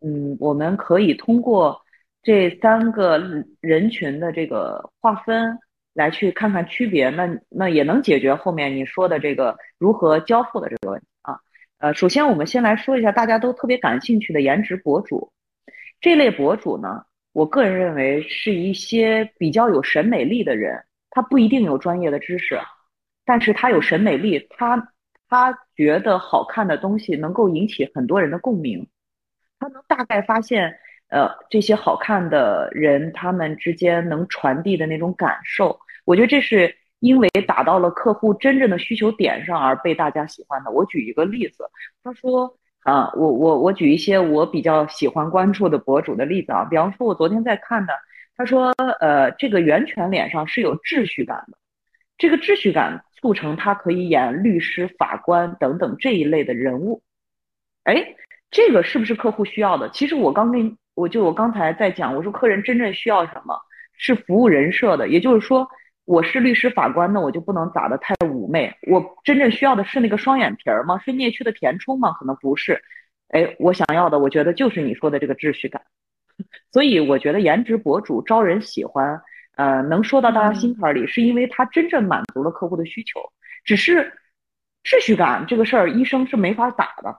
[0.00, 1.82] 嗯，我们可以通过
[2.22, 3.18] 这三个
[3.60, 5.58] 人群的这个划分
[5.92, 11.38] 来去看看区别，那那也能解决后面你说的这个如何交付的这个问题啊。
[11.78, 15.32] 呃，首先我们先来说一下大家都特别感兴趣的颜值博主，
[16.00, 22.58] 这类博主呢，我个人认为是一些比较有审美力的人，他不一定有专业的知识，
[23.24, 24.92] 但是他有审美力，他
[25.28, 28.88] 他觉得好看的东西能够引起很多人的共鸣，
[29.58, 36.76] 他能大概发现，呃，这些好看的人他们之间能传递的那种感受，我觉得这是。
[37.00, 40.70] 因为打到了客户真正的需求点上而被大家喜欢的。
[40.70, 41.68] 我举一个例子，
[42.02, 47.92] 他说啊，我我我举一些我比较喜欢关注的博主的例子啊，比方说我昨天在看的，
[48.38, 51.58] 他说呃，这个袁泉脸上是有秩序感的，
[52.16, 57.02] 这个秩序感促成他可以演律师、法官等等这一类的人物。
[57.84, 58.14] 哎，
[58.50, 59.88] 这个是不是客户需要的？
[59.88, 63.58] 其实我刚跟我就我刚才在讲，我说客人真正需要什么
[63.96, 65.66] 是服务人设的，也就是说。
[66.06, 68.70] 我是律师法官，那我就不能打得太妩媚。
[68.92, 70.98] 我真正需要的是那个双眼皮儿吗？
[70.98, 72.12] 是颞区的填充吗？
[72.20, 72.78] 可能不是。
[73.28, 75.80] 哎，我想要的，我觉得就是你说的这个秩序感。
[76.70, 79.18] 所以我觉得颜值博主招人喜欢，
[79.56, 83.20] 呃，能说到大家心坎里，是因为他真正满足了客户的需求。
[83.64, 84.12] 只是
[84.82, 87.16] 秩序感这个事儿，医生是没法打的，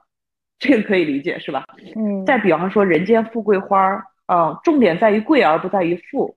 [0.58, 1.64] 这个可以理解是吧？
[1.96, 2.24] 嗯。
[2.26, 6.36] 再比方说人间富贵花儿，啊，重点在于贵而不在于富。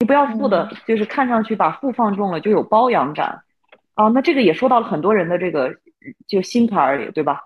[0.00, 3.40] 你不要富的，就是看上去把富放重了就有包养感，
[3.94, 5.74] 啊，那这个也说到了很多人的这个
[6.26, 7.40] 就心坎里，对吧？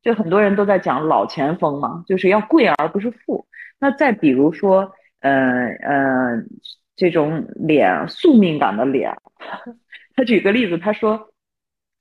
[0.00, 3.46] 就很多人都在讲老前锋嘛，就是要贵而不是富。
[3.80, 5.30] 那再比如说，呃
[5.82, 6.36] 呃，
[6.98, 9.16] 这种脸宿命感的脸，
[10.14, 11.32] 他举个例子，他说，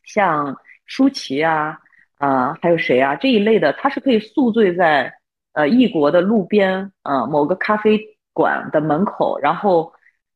[0.04, 1.80] 像舒淇啊
[2.18, 5.14] 啊，还有谁啊这一类的，他是可以宿醉在
[5.54, 8.18] 呃异国的路边啊某个咖啡。
[8.38, 9.92] 馆的门口，然后，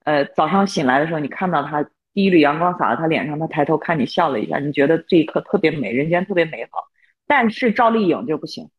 [0.06, 1.84] 呃，早上醒来的时候，你看到他
[2.16, 6.84] 第一缕阳光洒在他脸上，他抬头看你笑了一下，你觉得这一刻特别美，人间特别美好。
[7.28, 8.72] 但是赵丽颖就不行，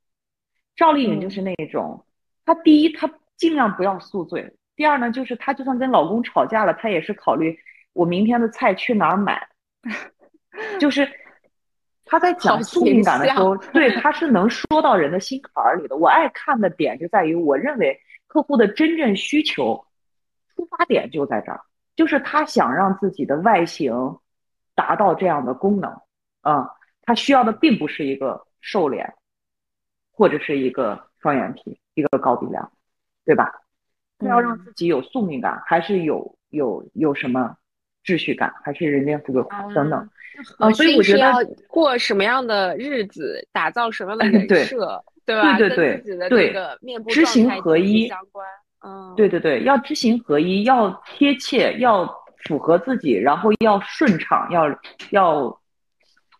[0.75, 2.05] 赵丽颖就是那种，
[2.45, 7.59] 她第一她尽量不要宿醉，第二呢就是她就算跟老公吵架了，她也是考虑
[7.93, 9.47] 我明天的菜去哪儿买，
[10.81, 11.09] 就是
[12.05, 15.97] 她在讲宿命感的时候，对她是能说到人的心坎儿里的。
[15.97, 19.85] 我爱看的点就在于，我认为客户的真正需求
[20.55, 21.61] 出发点就在这儿，
[21.95, 24.19] 就是他想让自己的外形
[24.75, 25.91] 达到这样的功能
[26.41, 26.71] 啊，
[27.03, 29.13] 他需要的并不是一个瘦脸，
[30.13, 32.73] 或者是一个双眼皮，一个高鼻梁，
[33.25, 33.62] 对吧？
[34.23, 37.57] 他要让自己有宿命感，还是有有有什么
[38.05, 39.43] 秩序感，还是人间富贵
[39.75, 40.09] 等等。
[40.59, 45.59] 啊，所以我觉得过什么样的日子，打造什么样的人设，对吧？
[45.59, 46.55] 对对对对，
[47.09, 48.47] 知行合一相关。
[48.85, 52.05] 嗯，对对对，要知行合一，要贴切，要
[52.45, 54.67] 符合自己，然后要顺畅，要
[55.11, 55.61] 要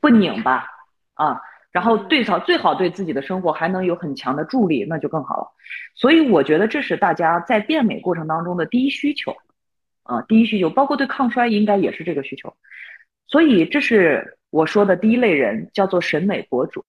[0.01, 0.67] 不拧巴
[1.15, 1.41] 啊，
[1.73, 5.49] 然后对少最好对自己的生活还能有很强的助力，那就更好了。
[5.95, 9.35] 所以我觉得这是大家在变美过程当中的第一需求
[10.03, 12.55] 啊，第一需求，包括对抗衰应该也是这个需求。
[13.27, 16.85] 所以这是我说的第一类人，叫做审美博主。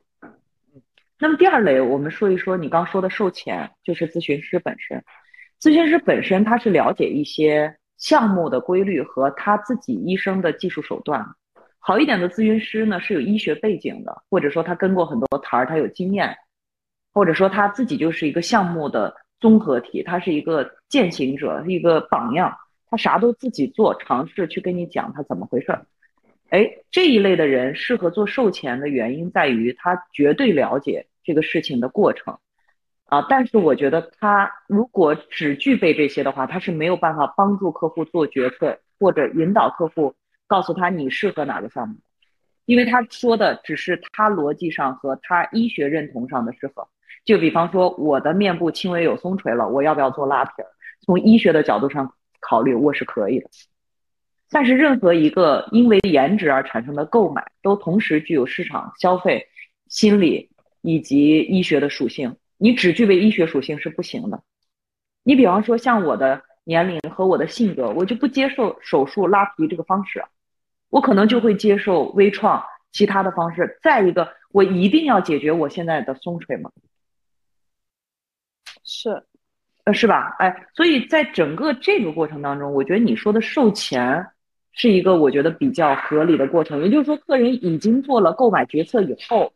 [1.17, 5.01] 那么第二类，我们说一说你刚说的售前，就是咨询师本身。
[5.61, 11.25] 咨询师本身他是了解一些项目的规律和他自己医生的技术手段。
[11.85, 16.33] 好一点的咨询师呢是有医学背景的，或者说他跟过很多台儿，他有经验，
[17.13, 22.57] 或者说他自己就是一个项目的综合体，他是一个践行者，一个榜样，
[22.89, 25.85] 他啥都自己做，尝试去跟你讲他怎么回事儿。
[26.51, 32.37] 哎，这一类的人适合做售前的原因在于他绝对了解这个事情的过程，
[33.07, 40.15] 啊，但是我觉得他如果只具备这些的话，他是没有办法帮助客户做决策或者引导客户
[40.53, 41.95] 告诉他你适合哪个项目，
[42.65, 46.87] 因为他说的只是他逻辑上和他医学认同上的适合。
[47.25, 50.51] 就比方说我的面部轻微有松垂了，我要不要做拉皮？
[51.03, 53.49] 从医学的角度上考虑，我是可以的。
[54.51, 59.47] 但是任何一个因为颜值而产生的购买，都同时具有市场消费、
[59.87, 60.51] 心理
[60.83, 62.35] 以及医学的属性。
[62.59, 64.43] 你只具备医学属性是不行的。
[65.23, 70.23] 你比方说像我的年龄和我的性格，我就不接受手术拉皮这个方式，
[70.93, 73.79] 我可能就会接受微创其他的方式。
[73.81, 76.69] 再一个，我一定要解决我现在的松垂吗？
[78.83, 79.23] 是，
[79.85, 80.35] 呃，是吧？
[80.37, 84.27] 哎，所以在整个这个过程当中，我觉得你说的售前。
[84.75, 89.53] 是一个我觉得比较合理的过程，也就是说，客人已经做了购买决策以后，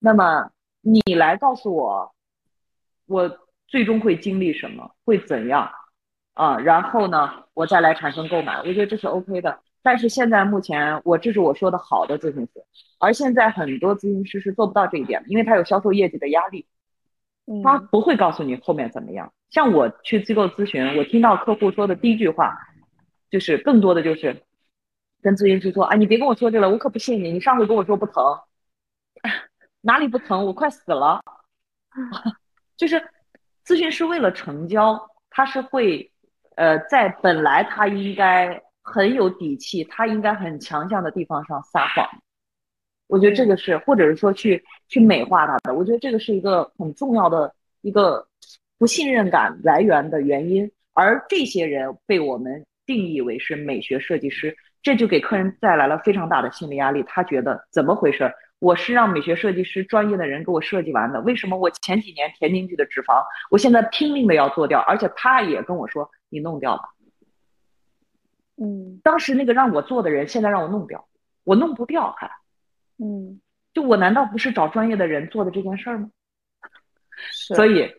[0.00, 0.50] 那么
[0.80, 2.12] 你来告诉我，
[3.06, 5.70] 我最终会经历什么，会怎样
[6.34, 6.58] 啊？
[6.58, 9.60] 然后呢，我再来产生购买，我觉得这是 OK 的。
[9.82, 12.64] 但是现在目前，我这是我说的好的咨询师，
[12.98, 16.66] 而现在很多咨询师是做不到这一点，因为他有销售业绩的压力，
[17.62, 19.32] 他不会告诉你后面怎么样。
[19.50, 22.56] 像我去机构咨询，我听到客户说的第一句话。
[23.30, 24.42] 就是更多的就是
[25.22, 27.30] 跟咨询师说，啊，你别跟我说这个，我可不信你。
[27.30, 28.14] 你上回跟我说不疼，
[29.82, 30.44] 哪里不疼？
[30.44, 31.20] 我快死了。
[32.76, 33.00] 就是
[33.64, 35.00] 咨询师为了成交，
[35.30, 36.10] 他是会
[36.56, 42.06] 呃在本来他应该很有底气，他应该很强项的地方上撒谎。
[43.06, 45.74] 我觉得这个是，或者是说去去美化他的。
[45.74, 48.26] 我觉得这个是一个很重要的一个
[48.78, 52.64] 不信任感来源的原因，而这些人被我们。
[52.86, 57.04] 定义为是美学设计师，这就给客人带来了非常大的心理压力。
[57.06, 58.28] 他觉得怎么回事？
[58.58, 64.80] 我是让美学设计师专业的人给我设计完的，为什么我前几年填进去的脂肪，我现在拼命的要做掉？
[64.80, 66.82] 而且他也跟我说你弄掉吧。
[68.62, 71.08] 嗯，当时那个让我做的人，现在让我弄掉，
[71.44, 72.30] 我弄不掉还。
[72.98, 73.40] 嗯，
[73.72, 76.10] 就我难道不是找专业的人做的这件事儿吗？
[77.32, 77.54] 是。
[77.54, 77.90] 所以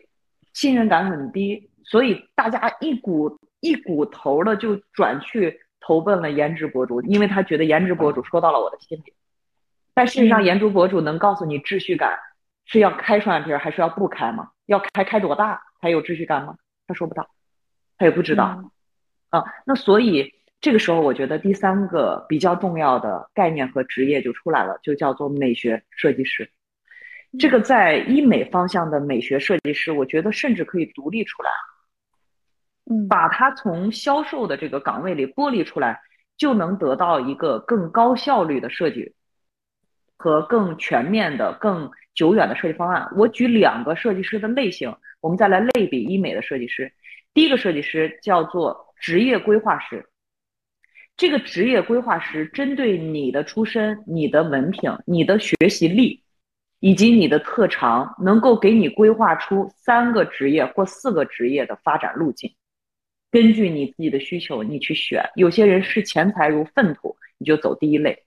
[0.52, 3.38] 信任感很低，所以大家一股。
[3.64, 9.14] 一股头的就转去投奔了颜值博主，因为他觉得颜值博主说到了我的心里。
[9.94, 12.18] 但事实上，颜值博主能告诉你秩序感
[12.64, 14.50] 是要开双眼皮还是要不开吗？
[14.66, 16.56] 要开开多大才有秩序感吗？
[16.88, 17.30] 他说不到，
[17.98, 18.72] 他也不知道。
[19.30, 26.48] 啊，那所以这个时候，我觉得第三个比较重要的概念和职业就出来了，就叫做美学设计师。
[27.38, 31.50] 这个在医美方向的美学设计师，我觉得甚至可以独立出来。
[33.08, 36.00] 把它从销售的这个岗位里剥离出来，
[36.36, 39.14] 就能得到一个更高效率的设计
[40.16, 43.08] 和更全面的、更久远的设计方案。
[43.16, 46.92] 我举两个设计师的类型，我们再来类比医美的设计师。
[47.34, 50.04] 第一个设计师叫做职业规划师，
[51.22, 56.20] 这个职业规划师针对你的出身、你的文凭、你的学习力
[56.80, 62.52] 以及你的特长，能够给你规划出三个职业或四个职业的发展路径。
[63.30, 65.22] 根据你自己的需求，你去选。
[65.36, 68.24] 有些人视钱财如粪土，你就走第一类。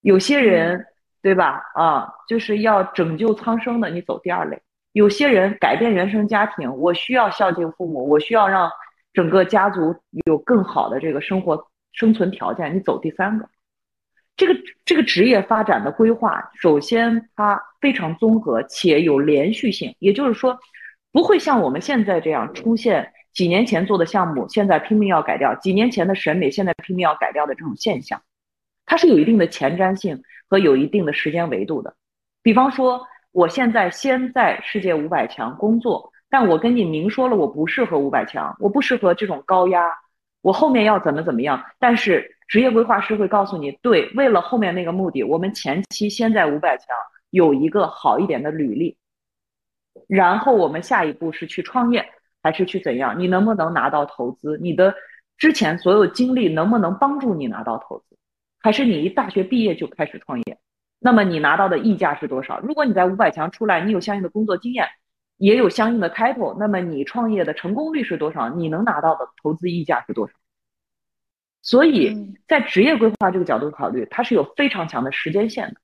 [0.00, 0.86] 有些人，
[1.22, 1.62] 对吧？
[1.76, 4.60] 啊，就是要拯救苍生的，你走第二类。
[4.90, 8.68] 有些人改变原生家庭，我需要孝敬父母，我需要让
[9.12, 9.94] 整个家族
[10.26, 13.48] 有更好的这个生活生存条件，你走第三个。
[14.36, 20.58] 这个这个职业发展的规划，首先它非常综合且有连续性，也就是说，
[21.12, 28.22] 不会像我们现在这样出现几年前做的项目，现在拼命要改掉；几年前的审美，现在拼命要改掉的这种现象。
[28.86, 31.94] 它是有一定的前瞻性和有一定的时间维度的。
[32.42, 39.90] 比方说，我现在先在世界五百强工作，但我跟你明说了，我不适合五百强，我不适合这种高压，
[40.40, 41.62] 我后面要怎么怎么样。
[41.78, 46.86] 但是职业规划师会告诉你，对，为了后面那个目的，我们前期先在五百强
[47.30, 48.96] 有一个好一点的履历，
[50.08, 52.08] 然后我们下一步是去创业
[52.42, 53.18] 还是去怎样？
[53.18, 54.56] 你能不能拿到投资？
[54.62, 54.94] 你的
[55.36, 58.16] 之前所有经历能不能帮助你拿到投资？
[58.62, 60.58] 还是你一大学毕业就开始创业，
[60.98, 62.60] 那么你拿到的溢价是多少？
[62.60, 64.86] 如果你在五百强出来，你有相应的工作经验，
[65.40, 68.50] 也有相应的 title，那么你创业的成功率是多少？
[68.50, 70.34] 你能拿到的投资溢价是多少？
[71.62, 75.80] 所以在职业规划这个角度考虑，它是有非常强的时间线的。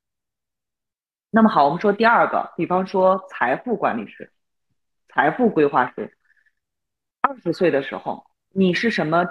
[1.30, 4.30] 那么好，我们说第二个，比方说财富管理师、
[5.08, 6.16] 财富规划师，
[7.22, 9.26] 二十岁的时候，你是什么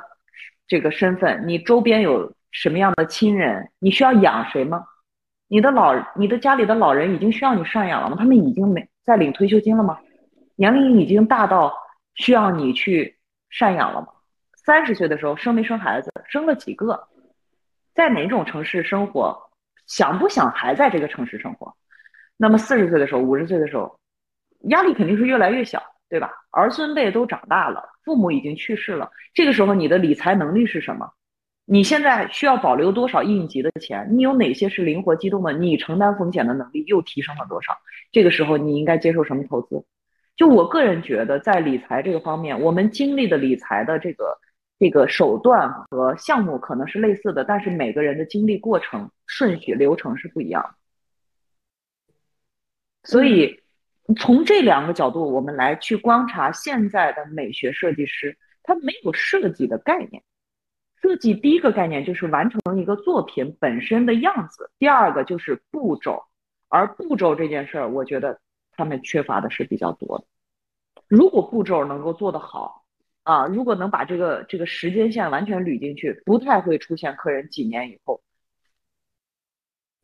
[0.68, 1.48] 这个身份？
[1.48, 2.34] 你周边有？
[2.52, 3.70] 什么样的亲人？
[3.80, 4.86] 你需要养谁吗？
[5.50, 8.16] 你的老，你的家里的老人已经需要你赡养了吗？
[8.18, 10.00] 他们已经没在领退休金了吗？
[10.56, 11.74] 年龄已经大到
[12.16, 13.18] 需要你去
[13.52, 14.08] 赡养了吗？
[14.56, 16.12] 三十岁的时候生没生孩子？
[16.28, 17.08] 生了几个？
[17.94, 19.38] 在哪种城市生活？
[19.86, 21.76] 想不想还在这个城市生活？
[22.38, 24.00] 那么四十岁的时候，五十岁的时候，
[24.70, 26.32] 压力肯定是越来越小，对吧？
[26.52, 31.12] 儿孙辈都长大了，父母已经去世了，这个时候你的理财能力是什么？
[31.66, 34.08] 你现在需要保留多少应急的钱？
[34.12, 35.54] 你有哪些是灵活机动的？
[35.54, 37.78] 你承担风险的能力又提升了多少？
[38.12, 39.86] 这个时候你应该接受什么投资？
[40.36, 44.38] 就我个人觉得，在理财这个方面，我们经历的理财的这个
[44.78, 50.76] 这个手段和项目可能是类似的，但是每个人的经历过程顺序流程是不一样。
[53.04, 53.62] 所以
[54.18, 60.22] 从这两个角度，我们来去观察现在的美学设计师，他没有设计的概念。
[61.02, 66.24] 设计第一个概念就是完成一个作品本身的样子，第二个就是步骤，
[66.68, 68.40] 而步骤这件事儿，我觉得
[68.78, 70.26] 他们缺乏的是比较多的。
[71.08, 72.86] 如果步骤能够做得好，
[73.24, 78.22] 啊，如果能把这个这个时间线完全捋进去，不太会出现客人几年以后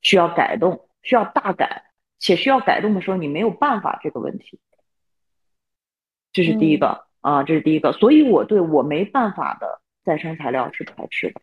[0.01, 1.85] 需要改动、需要大改，
[2.19, 4.59] 且需要改动的时候你没有办法这个问题。
[6.31, 9.79] 这是第一个啊，这是第一个，所以我对我没办法的。
[10.03, 11.39] 再生材料是排斥的，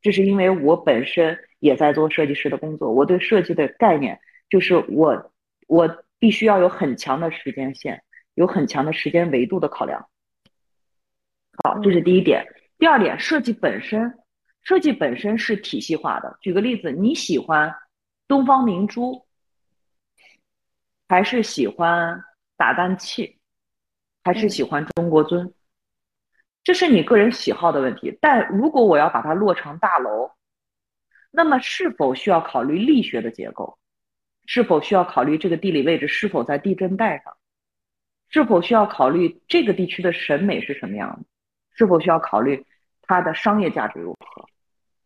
[0.00, 5.30] 这是因为我本身也在做设计师的工作，我对设计的概念就是我
[5.66, 8.04] 我必须要有很强的时间线，
[8.34, 10.08] 有很强的时间维度的考量。
[11.64, 12.46] 好，这是第一点。
[12.78, 14.16] 第二点，设计本身，
[14.62, 16.38] 设计本身是体系化的。
[16.40, 17.74] 举个例子，你喜欢
[18.28, 19.26] 东方明珠，
[21.08, 22.22] 还是喜欢
[22.56, 23.40] 打蛋器，
[24.22, 25.52] 还是喜欢中国尊？
[26.62, 30.30] 这是你个人喜好的问题，但如果我要把它落成大楼，
[31.32, 33.76] 那么是否需要考虑力学的结构？
[34.46, 37.36] 是否需要考虑这个地理位置是否在地震带上？
[38.28, 41.24] 是否需要考虑这个地区的审美是什么样的？
[41.74, 42.64] 是否需要考虑
[43.02, 44.46] 它的商业价值如何？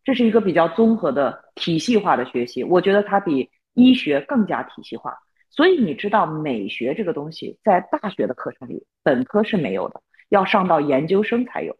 [0.03, 5.17] 这是一个比较综合的体系化的学习，我觉得它比医学更加体系化。
[5.49, 10.01] 所以你知道，美学这个东西在大学的课程里，本科是没有的。
[10.29, 11.77] 要上到研究生才有，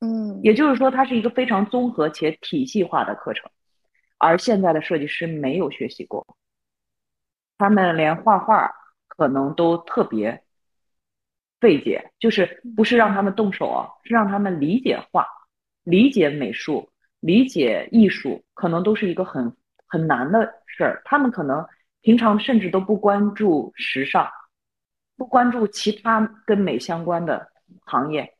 [0.00, 3.48] 嗯，也就是说，它是一个非常综合且体系化的课程，
[4.18, 6.26] 而现在的设计师没有学习过，
[7.58, 8.72] 他们连画画
[9.08, 10.42] 可能都特别
[11.60, 15.26] 费解，就是不是让他们动手啊，是让他们理解画、
[15.82, 16.88] 理解美术、
[17.20, 19.54] 理解艺术，可能都是一个很
[19.86, 21.02] 很难的事儿。
[21.04, 21.66] 他们可能
[22.00, 24.30] 平常甚至都不关注时尚，
[25.16, 27.50] 不关注其他跟美相关的。
[27.84, 28.34] 行业，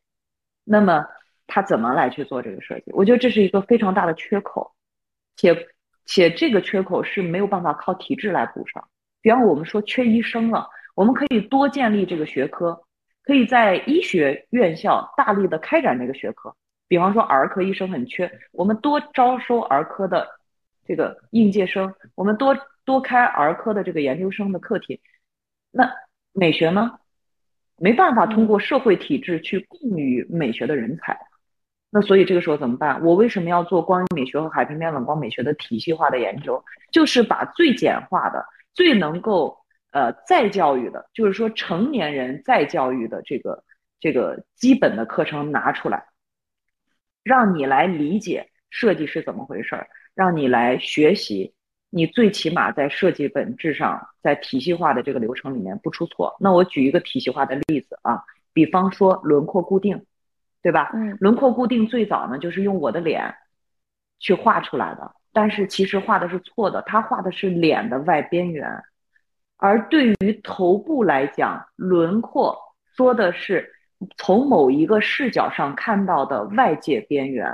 [0.64, 1.04] 那么
[1.46, 2.90] 他怎么来去做这个设计？
[2.92, 4.74] 我觉得这是一个非常大的缺口，
[5.36, 5.68] 且
[6.06, 8.88] 且这个缺口是没有办法靠体制来补上。
[9.20, 12.80] 比方我们说缺医生了，我们可以多建立这个学科，
[13.24, 16.54] 可以在医学院校大力的开展这个学科。
[16.86, 20.26] 比方说儿科医生很缺，我们多招收儿科的
[20.86, 25.00] 这个应届生，我们多多开儿科的这个研究生的课题。
[25.70, 25.90] 那
[26.32, 26.98] 美学呢？
[27.80, 31.16] 没办法通过社会体制去供予美学的人才，
[31.90, 33.04] 那所以这个时候怎么办？
[33.04, 36.60] 我为什么要做光影美学和海平面冷光美学的体系化的研究？
[36.90, 38.44] 就是把最简化的、
[38.78, 39.58] 最能够
[39.90, 43.64] 呃再教育的，就是说成年人再教育的这个
[43.98, 46.06] 这个基本的课程拿出来，
[47.24, 51.52] 让你来理解设计是怎么回事儿，让你来学习，
[51.90, 56.36] 你最起码在设计本质上，在体系化的这个流程里面不出错。
[56.38, 58.22] 那我举一个体系化的例子啊，
[58.52, 60.06] 比方说轮廓固定。
[60.60, 60.90] 对吧？
[60.92, 63.32] 嗯，轮廓固定最早呢，就是用我的脸
[64.18, 68.68] 去画出来的，但是其实画的是错的，他画的是脸的外边缘，
[69.56, 72.58] 而对于头部来讲，轮廓
[72.96, 73.72] 说的是
[74.16, 77.48] 从某一个视角上看到的外界边缘，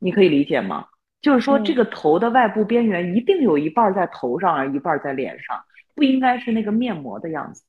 [0.00, 0.88] 你可以理解吗？
[1.20, 5.62] 就是说这个头的外部边缘一定有一半在头上，而一半在脸上，
[5.94, 7.62] 不应该是那个面膜的样子。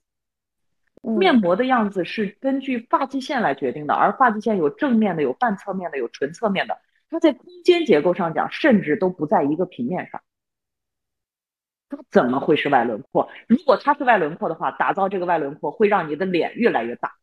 [1.03, 6.75] 面膜的样子是根据发际线来决定的，而发际线有正面的，有半侧面的，有纯侧面的。
[7.11, 10.19] 它在空间结构上讲，甚至都不在一个平面上。
[11.89, 13.29] 它怎么会是外轮廓？
[13.47, 17.13] 如果它是外轮廓的话，打造这个外轮廓会让你的脸越来越大。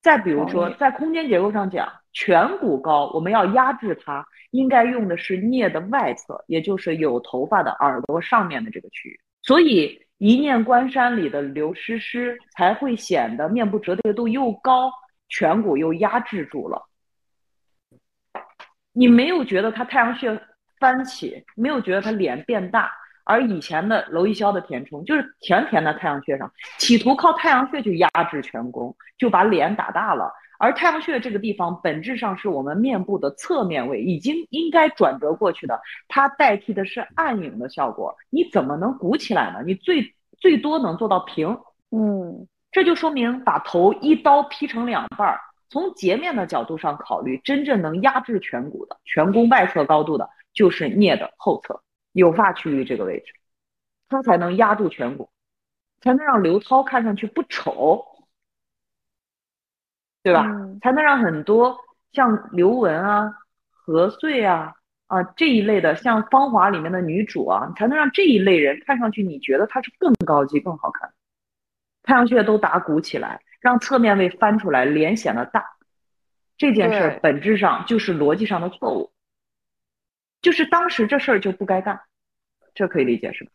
[0.00, 9.20] 再比如说，在空间结构上讲，颧骨高，我们要压制它，应该用的是颞的外侧，也就是有头发的耳朵上面的这个区域。
[9.42, 10.00] 所以。
[10.18, 14.88] 一念关山里的刘诗诗才会显得面部折叠度又高，
[15.28, 16.80] 颧骨又压制住了。
[18.92, 20.40] 你没有觉得他太阳穴
[20.78, 22.90] 翻起，没有觉得他脸变大，
[23.24, 30.32] 而以前的娄艺潇的填充就是甜甜的太阳穴上，企图靠太阳穴去压制颧弓，就把脸打大了。
[30.58, 38.14] 而太阳穴这个地方本质上是我们面部的侧面位，已经应该转折过去的，它代替的是暗影的效果。
[38.30, 39.62] 你怎么能鼓起来呢？
[39.66, 41.58] 你最最多能做到平，
[41.90, 45.40] 嗯，这就说明把头一刀劈成两半儿。
[45.72, 53.32] 从截面的角度上考虑，真正能压制颧骨的、颧弓外侧高度的，就是颞的后侧有发区域这个位置，
[54.08, 55.30] 它才能压住颧骨，
[56.00, 58.06] 才能让刘涛看上去不丑。
[60.24, 60.46] 对吧？
[60.80, 61.76] 才能让很多
[62.12, 63.28] 像刘雯啊、
[63.72, 64.72] 何穗啊
[65.08, 71.12] 啊这一类的，像《芳华》里面的女主啊，才能让这一类人看上去你觉得她是更高级、更好看。
[72.04, 75.64] 太阳穴都打鼓起来，让侧面位翻出来，脸显得大。
[76.58, 79.10] 这件事本质上就是逻辑上的错误，
[80.42, 81.98] 就是当时这事儿就不该干，
[82.74, 83.50] 这可以理解是吧？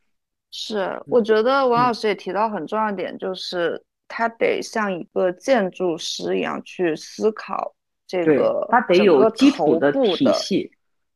[0.49, 3.83] 是，我觉得王老师也提到很重要一点，就是。
[4.09, 7.75] 他得像一个建筑师一样去思考
[8.07, 10.71] 这个，他得有基础的体系，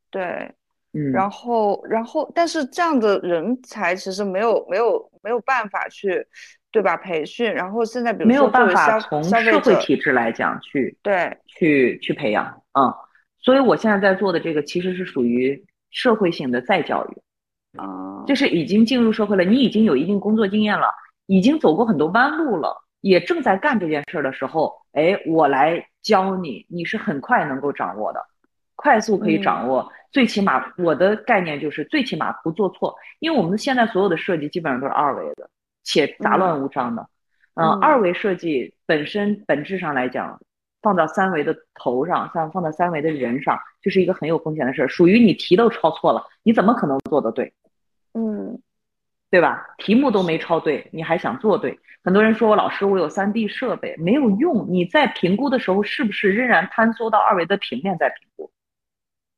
[0.10, 0.54] 对，
[0.92, 6.28] 嗯，然后，然后，但是这样的人才其实没有没有没有办法去，
[6.72, 6.96] 对吧？
[6.98, 12.46] 培训，然后现在比如说没有办法从社会体制来讲去对去去培养，
[12.80, 12.94] 嗯，
[13.40, 20.88] 所以我现在在做的这个其实是属于社会性的再教育，啊，就是已经进入社会了，你已经有一定工作经验了。
[21.28, 28.20] 已经走过很多弯路了，也正在干这件事的时候，哎，我来教你，你是很快能够掌握的，
[28.76, 29.90] 快速可以掌握。
[30.12, 35.50] 最起码我的概念就是最起码不做错，因为我们现在所有的设计基本上都是二维的，
[35.84, 37.08] 且杂乱无章的。
[37.56, 40.40] 嗯，二维设计本身本质上来讲，
[40.82, 44.88] 放到三维的头上，像放到三维的人上，就是一个很有风险的事儿。
[44.88, 47.54] 属于你题都抄错了，你怎么可能做得对？
[48.14, 48.62] 嗯。
[49.30, 49.66] 对吧？
[49.78, 51.80] 题目都没抄对，你还想做对？
[52.04, 54.68] 很多人说我老师，我有三 D 设备没有用。
[54.70, 58.52] 你在评估的时候，是不是仍然坍缩到二维的平面在评估？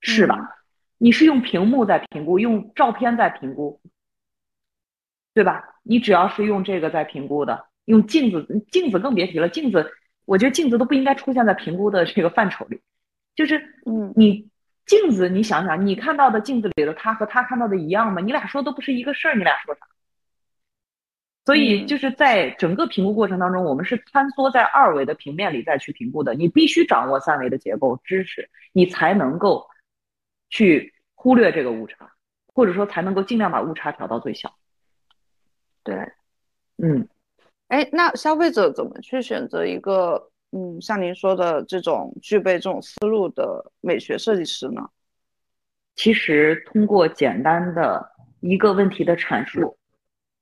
[0.02, 0.50] 是吧？
[0.98, 3.80] 你是用屏幕在评估，用照片在评估，
[5.34, 5.64] 对吧？
[5.84, 9.50] 你只要是用这个在评估的，用镜子，镜子更别提了。
[9.50, 9.92] 镜子，
[10.26, 12.82] 我觉得镜子都不应该出现在评估的这个范畴里。
[13.36, 14.50] 就是，嗯，你。
[14.86, 18.20] 镜子，你想想，你看到的镜子里的他和他看到的一样吗？
[18.20, 19.80] 你俩说都不是一个事儿，你俩说啥？
[21.46, 26.34] 所以就是在整个评估过程当中，我们是穿梭在二维的平面里再去评估的。
[26.34, 29.66] 你必须掌握三维的结构知识，你才能够
[30.50, 32.12] 去忽略这个误差，
[32.54, 34.54] 或者说才能够尽量把误差调到最小。
[35.84, 35.96] 对，
[36.78, 37.08] 嗯，
[37.68, 40.30] 哎，那消费者怎么去选择一个？
[40.56, 44.88] 嗯，像您说的这种具备这种思路的美学设计师呢，
[45.96, 49.76] 其实通过简单的一个问题的阐述，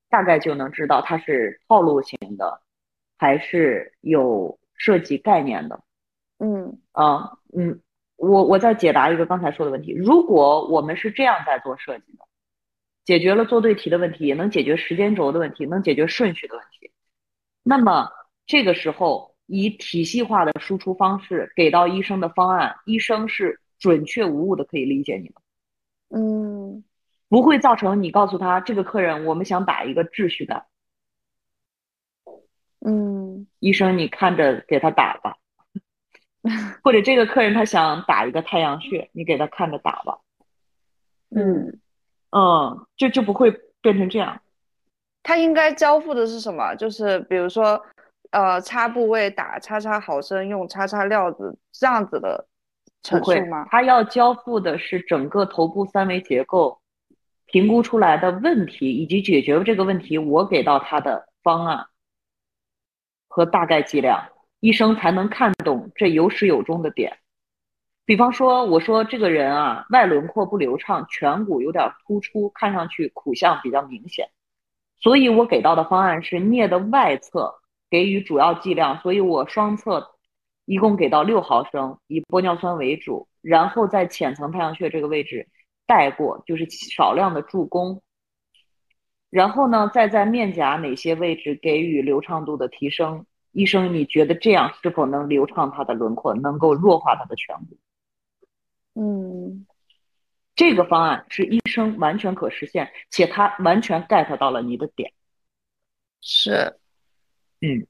[0.09, 2.61] 大概就能知道它是套路型的，
[3.17, 5.81] 还是有设计概念的。
[6.39, 6.77] 嗯。
[6.91, 7.79] 啊嗯，
[8.17, 12.25] 我我再解答一个刚才说的问题：如果我们是这样在做设计的，
[13.05, 16.91] 解决了做对题的问题，也能解决时间轴的问题，能解决顺序的问题，
[17.63, 18.09] 那么
[18.45, 19.31] 这个时候。
[19.53, 25.41] 以体系化的输出方式给到医生的方案，医生是准确无误的可以理解你的，
[26.07, 26.85] 嗯，
[27.27, 30.67] 不会造成你告诉他这个客人我们想打一个秩序的，
[32.79, 35.35] 嗯，医生你看着给他打吧，
[36.81, 40.19] 或者这个客人他想打一个太阳穴，你给他看着打吧，
[41.35, 41.80] 嗯
[42.31, 43.51] 嗯，就就不会
[43.81, 44.41] 变成这样。
[45.23, 46.73] 他应该交付的是什么？
[46.75, 47.79] 就是比如说，
[48.31, 52.47] 呃，擦部位打叉叉毫升，用叉叉料子这样子的
[53.03, 53.67] 陈述吗？
[53.69, 56.79] 他要交付的是整个头部三维结构
[57.45, 61.85] 评估出来的问题，以及解决这个问题，我给到他的方案
[63.27, 64.29] 和大概剂量，
[64.59, 67.17] 医生才能看懂这有始有终的点。
[68.11, 74.27] 比方说，我说这个人啊，外轮廓不流畅，颧骨有点突出，看上去苦相比较明显。
[74.99, 77.55] 所以我给到的方案是颞的外侧
[77.89, 80.05] 给予主要剂量，所以我双侧
[80.65, 85.47] 一共给到六毫升，以玻尿酸为主，然后在浅层太阳穴这个位置
[85.87, 88.01] 带过，就是少量的助攻。
[89.29, 93.25] 然后呢，再在面颊哪些位置给予流畅度的提升？
[93.53, 97.77] 医生，你觉得这样是否能流畅他的轮廓，能够弱化他的颧骨？
[98.95, 99.65] 嗯。
[100.53, 105.11] 这个方案是医生完全可实现，且他完全 get 到了你的点。
[106.21, 106.77] 是，
[107.61, 107.87] 嗯，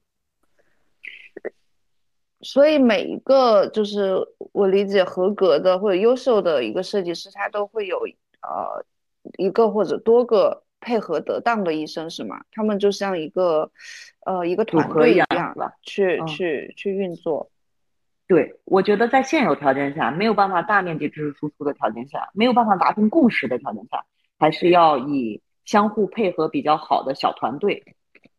[2.40, 4.16] 所以每一个就是
[4.52, 7.98] 我理解合格的或者优秀的一个设计师，他都会有
[8.40, 8.86] 呃
[9.36, 12.42] 一个或者多个配合得当的医生，是吗？
[12.52, 13.70] 他们就像一个
[14.24, 15.26] 呃一个团队一样，
[15.82, 17.50] 去去去运作。
[18.32, 24.02] 对，我觉得在现有条件下，没有办法大面积知识输出的条件下，没有办法达成共识的条件下，
[24.38, 27.84] 还是要以相互配合比较好的小团队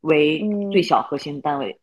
[0.02, 0.42] 为
[0.72, 1.80] 最小核心单位。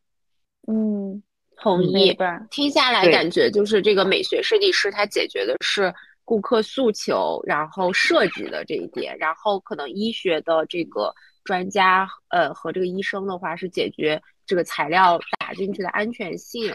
[0.66, 1.22] 嗯，
[1.56, 2.18] 同意。
[2.50, 5.94] 听下来感觉就是这个美学设计师他解决的是
[6.24, 16.74] 顾客诉求，然后设计的这一点，然后可能医学的这个专家呃和这个医生的话是解决这个材料打进去的安全性。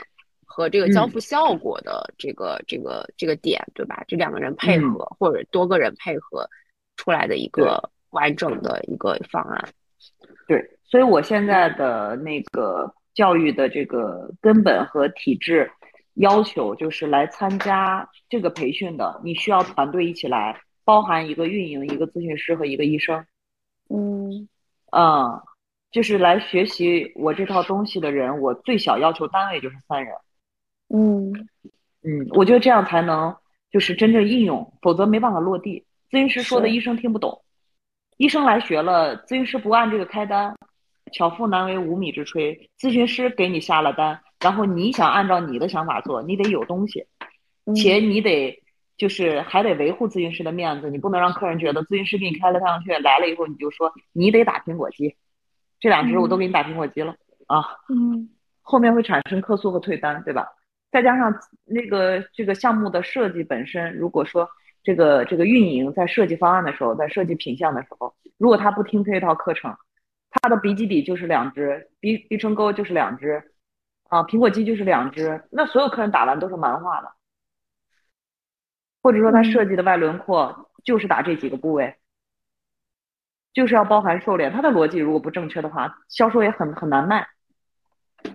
[0.56, 4.02] 和这个交付效果的这个这个这个点，对吧？
[4.08, 6.50] 这两个人配合或者多个人配合
[6.96, 9.68] 出来的一个完整的一个方案。
[10.48, 15.70] 对，所以我现在的那个教育的这个根本和体制
[16.14, 23.26] 要求，就是来参加这个培训的，你需要团队一起来，包含一个运营、一个咨询师和一个医生。
[23.90, 24.48] 嗯
[24.94, 25.42] 嗯，
[25.92, 30.16] 就是来学习我这套东西的人，我最小要求单位就是三人。
[30.90, 31.48] 嗯。
[32.08, 33.36] 嗯，我觉得这样才能
[33.72, 35.84] 就是真正应用，否则没办法落地。
[36.12, 37.42] 咨询师说的医生听不懂，
[38.18, 40.56] 医生来学了，咨询师不按这个开单，
[41.12, 42.70] 巧妇难为无米之炊。
[42.80, 47.08] 咨询师给你下了单，然后你想按照你的想法做，你得有东西，
[47.76, 48.56] 且你得
[48.98, 55.16] 就是还得维护咨询师的面子，你不能让客人觉得咨询师给你开了太阳穴来了以后你就说你得打苹果肌，
[55.80, 57.16] 这两只我都给你打苹果肌了
[57.48, 58.30] 啊，嗯，
[58.62, 60.46] 后面会产生客诉和退单，对吧？
[60.96, 64.50] 再加上那个这个项目的设计本身，如果说
[64.82, 69.76] 这个这个运营在设计方案的时候，在设计品相的时候，如果他不听这套课程，
[70.30, 73.44] 他的鼻基底就是两只，鼻鼻唇沟就是两只，
[74.08, 77.12] 啊，苹果肌就是两只，那所有客人打完都是蛮化的，
[79.04, 81.94] 或者说他设计的外轮廓就是打这几个部位，
[83.52, 87.28] 就是要包含瘦脸，他的逻辑如果不正确的话，销售也很很难卖，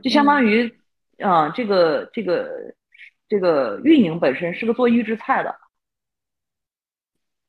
[0.03, 0.79] 就相当于。
[1.23, 2.75] 啊，这个这个
[3.29, 5.55] 这个运营本身是个做预制菜的，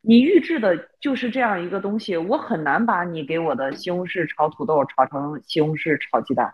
[0.01, 6.53] 你预制的就是这样一个东西，我很难把你给我的西红柿炒土豆炒成西红柿炒鸡蛋。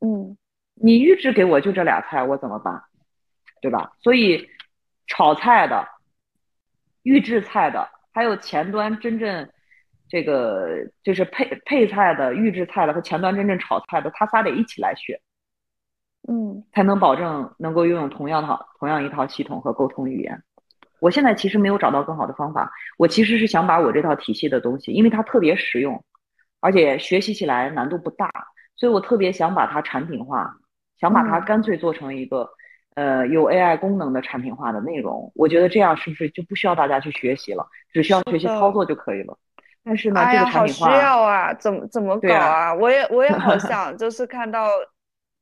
[0.00, 0.36] 嗯，
[0.74, 2.82] 你预制给我就这俩菜，我怎么办？
[3.60, 3.92] 对吧？
[4.00, 4.48] 所以
[5.06, 5.88] 炒菜的、
[7.02, 9.50] 预制菜的，还有前端真正
[10.08, 15.20] 这个就是配配菜的、预制菜的和前端真正炒菜的，他仨得一起来学。
[16.30, 20.42] 嗯，才能保证能够拥有同样套、同样一套系统和沟通语言。
[21.00, 26.04] 我现在其实没有找到更好的方法，我其实是想把我这套体系的东西，因为它特别实用，
[26.60, 28.30] 而且学习起来难度不大，
[28.76, 30.54] 所以我特别想把它产品化，
[31.00, 32.50] 想把它干脆做成一个
[32.94, 35.32] 呃有 AI 功能的产品化的内容。
[35.34, 39.38] 我觉得这样是不是就不需要大家去学习了，只需要学习操作就可以了？
[39.82, 42.74] 但是呢，这个产品化，好需要啊，怎么怎么搞啊？
[42.74, 44.68] 我也我也好 想，就是看到。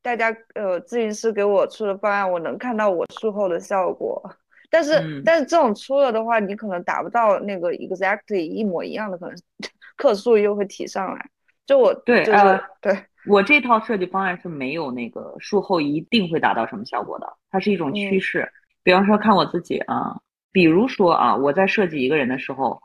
[0.07, 4.23] 大家呃，咨询师给我出的方案，我能看到我术后的效果，
[4.69, 9.35] 但是但是这种出了的话，你可能达不到那个 exactly 一模一样的，可能
[9.97, 11.29] 克数又会提上来。
[11.65, 12.97] 就我对就是对，
[13.27, 18.49] 我这套设计方案是没有那个术后一定会达到什么效果的，它是一种趋势。
[18.83, 20.15] 比方说看我自己啊，
[20.53, 22.81] 比如说啊，我在设计一个人的时候，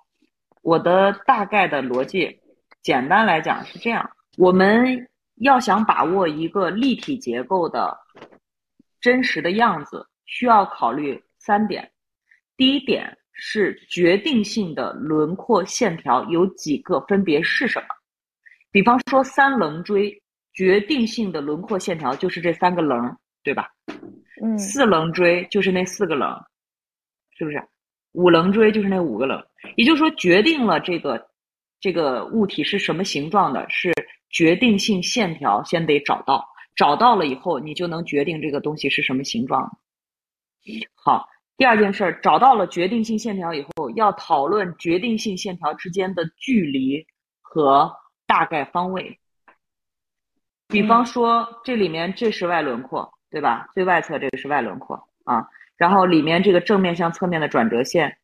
[0.62, 2.40] 我的大概的逻辑，
[2.82, 5.08] 简单来讲是这样：我们
[5.42, 7.96] 要想把握一个立体结构的
[9.00, 11.90] 真实的样子，需要考虑三点。
[12.56, 17.86] 第一点是决定性的轮廓线条有几个，分别是什么？
[18.70, 20.18] 比方说三棱锥。
[20.54, 23.70] 决定性的轮廓线条就是这三个棱，对吧？
[24.42, 24.58] 嗯。
[24.58, 26.28] 四棱锥就是那四个棱，
[27.38, 27.58] 是不是？
[28.12, 29.42] 五棱锥就是那五个棱。
[29.76, 31.26] 也就是说，决定了这个
[31.80, 33.94] 这个物体是什么形状的，是
[34.32, 39.78] 决定性线条先得找到，找到了以后，你就能决定这个东西是什么形状。
[40.94, 47.06] 好，第二件事儿，找到了决定性线条以后，要讨论决定性线条之间的距离
[47.40, 47.92] 和
[48.26, 49.18] 大概方位。
[50.68, 53.68] 比方说，这里面这是外轮廓，对吧？
[53.74, 55.46] 最外侧这个是外轮廓啊。
[55.76, 58.16] 然后里面这个正面向侧面的转折线，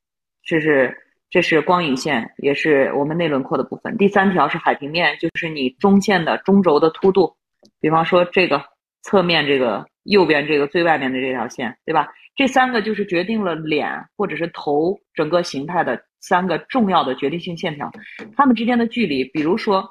[0.43, 0.97] 这是
[1.31, 3.97] 这是光影线，也是我们内轮廓的部分。
[3.97, 7.35] 第三条是海平面，就是你中线的中轴的凸度。
[7.81, 8.63] 比方说这个
[9.03, 12.09] 侧面这个右边这个最外面的这条线，对吧？
[12.35, 17.91] 这三个就是决定了脸或者是头整个形态的三个重要的决定性线条，
[18.37, 19.89] 它们之间的距离，比如说。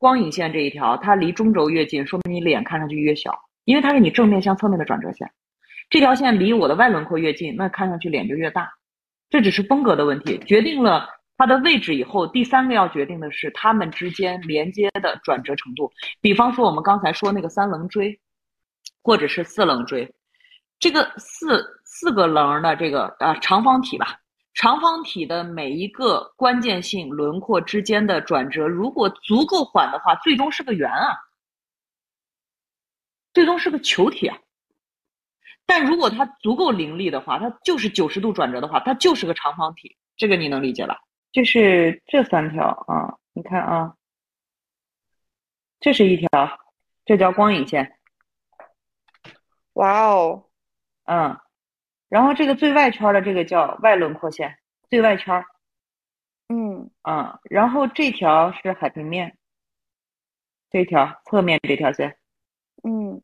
[0.00, 5.28] 光影线这一条，它离中轴越近，说明你脸看上去越小，因为它是你正面向侧面的转折线。
[5.90, 8.70] 这条线离我的外轮廓越近，那看上去脸就越大。
[9.30, 15.92] 这只是风格的问题，决定了它的位置以后，第三个要决定的是它们之间连接的转折程度。
[16.20, 18.18] 比方说我们刚才说那个三棱锥，
[19.02, 20.14] 或者是四棱锥，
[20.78, 24.18] 这个四四个棱的这个呃长方体吧。
[24.54, 31.14] 长方体的每一个关键性轮廓之间的转折，如果足够缓的话，最终是个圆啊，
[33.32, 34.36] 最终是个球体啊。
[35.68, 39.98] 但如果它足够凌厉的话，它就是九十度转折的话，它就是个长方体。
[40.16, 40.98] 这个你能理解吧？
[41.30, 43.94] 就是这三条啊，你看啊，
[45.78, 46.28] 这是一条，
[47.04, 47.98] 这叫光影线。
[49.74, 50.48] 哇哦，
[51.04, 51.38] 嗯。
[52.08, 54.58] 然后这个最外圈的这个叫外轮廓线，
[54.88, 55.44] 最外圈
[56.48, 59.36] 嗯啊，然后这条是海平面，
[60.70, 62.16] 这条侧面这条线，
[62.82, 63.20] 嗯，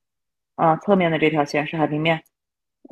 [0.56, 2.22] 啊，侧面的这条线是海平面，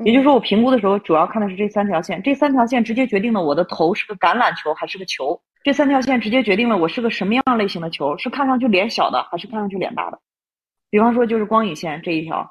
[0.05, 10.19] 也就是说我评估的时候主要看的是这三条线，这三条线直接决定了我的头是个橄榄球还是个球，这三条线直接决定了我是个什么样类型的球，是看上去脸小的还是看上去脸大的，
[10.91, 12.51] 比方说就是光影线这一条。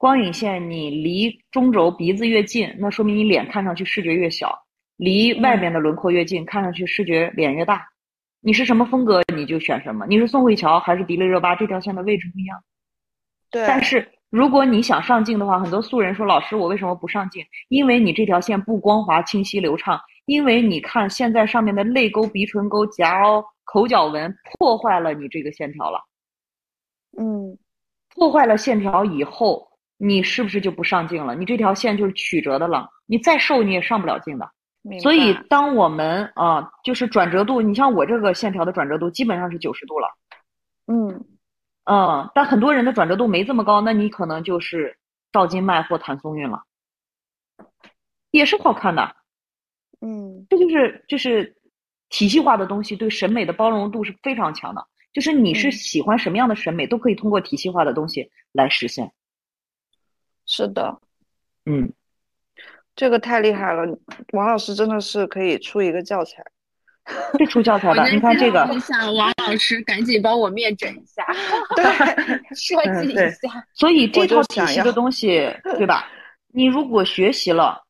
[0.00, 4.48] 光影线，你离中轴鼻子越近，那说明你脸看上去视觉越小；
[4.96, 7.88] 离外面的轮廓越近，看上去视觉脸越大。
[8.40, 10.06] 你是什么风格，你就选什么。
[10.06, 12.62] 你是宋慧乔还是迪丽热巴，这条线的位置不一样。
[13.50, 13.66] 对。
[13.66, 20.00] 但是如果你想上镜的话，很多素人说：“老师，我为什么不上镜？”因为你这条线不光滑、清晰、流畅。
[20.26, 25.98] 因为你看现在上面的泪沟、鼻唇沟、颊凹、口角纹破坏了你这个线条了。
[27.18, 27.56] 嗯。
[28.14, 29.66] 破坏了线条以后。
[30.00, 31.34] 你是不是就不上镜了？
[31.34, 34.48] 你这条线就是曲折的了，你再瘦你也上不了镜的。
[35.02, 40.08] 所以，当我们啊，就是转折度，你像我这个线条的转折度基本上是九十度了。
[40.86, 41.24] 嗯
[41.90, 44.98] 嗯，但很多人的转折度没这么高，那你可能就是
[45.32, 46.64] 赵金麦或谭松韵了，
[48.30, 49.16] 也是好看的。
[50.02, 51.56] 嗯，这就是就是
[52.10, 59.10] 体系化的东西对审美的包容度是非常强的，就是你是喜欢什么样的审美，都可以通过体系化的东西来实现。
[60.44, 61.00] 是的，
[61.64, 61.90] 嗯，
[62.94, 63.98] 这个太厉害了，
[64.34, 66.44] 王老师真的是可以出一个教材，
[67.32, 68.08] 会出教材的。
[68.10, 71.26] 你看这个，想王老师赶紧帮我面诊一下，
[71.76, 71.84] 对，
[72.54, 73.64] 设计一下。
[73.74, 76.06] 所以这套体系的东西， 对吧？
[76.52, 77.82] 你如果学习了，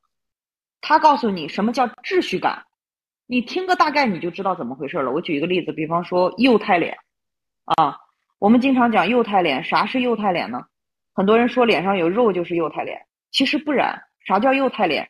[0.81, 2.63] 他告诉你什么叫秩序感，
[3.27, 5.11] 你听个大概你就知道怎么回事了。
[5.11, 6.97] 我举一个例子，比方说幼态脸，
[7.65, 7.97] 啊，
[8.39, 10.61] 我们经常讲幼态脸，啥是幼态脸呢？
[11.15, 13.01] 很多人说脸上有肉就是幼态脸，
[13.33, 14.01] 其实不然。
[14.27, 15.09] 啥叫幼态脸？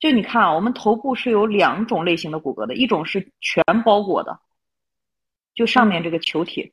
[0.00, 4.40] 就你看啊，我们头部是有两种类型的骨骼的，一种是全包裹的，
[5.54, 6.72] 就上面这个球体；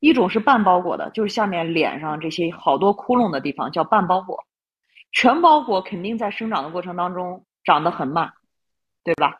[0.00, 4.44] 一种是半包裹的，就是下面脸上这些好多窟窿的地方叫半包裹。
[5.12, 8.30] 全包裹肯定在生长的过程当中长得很慢，
[9.04, 9.38] 对吧？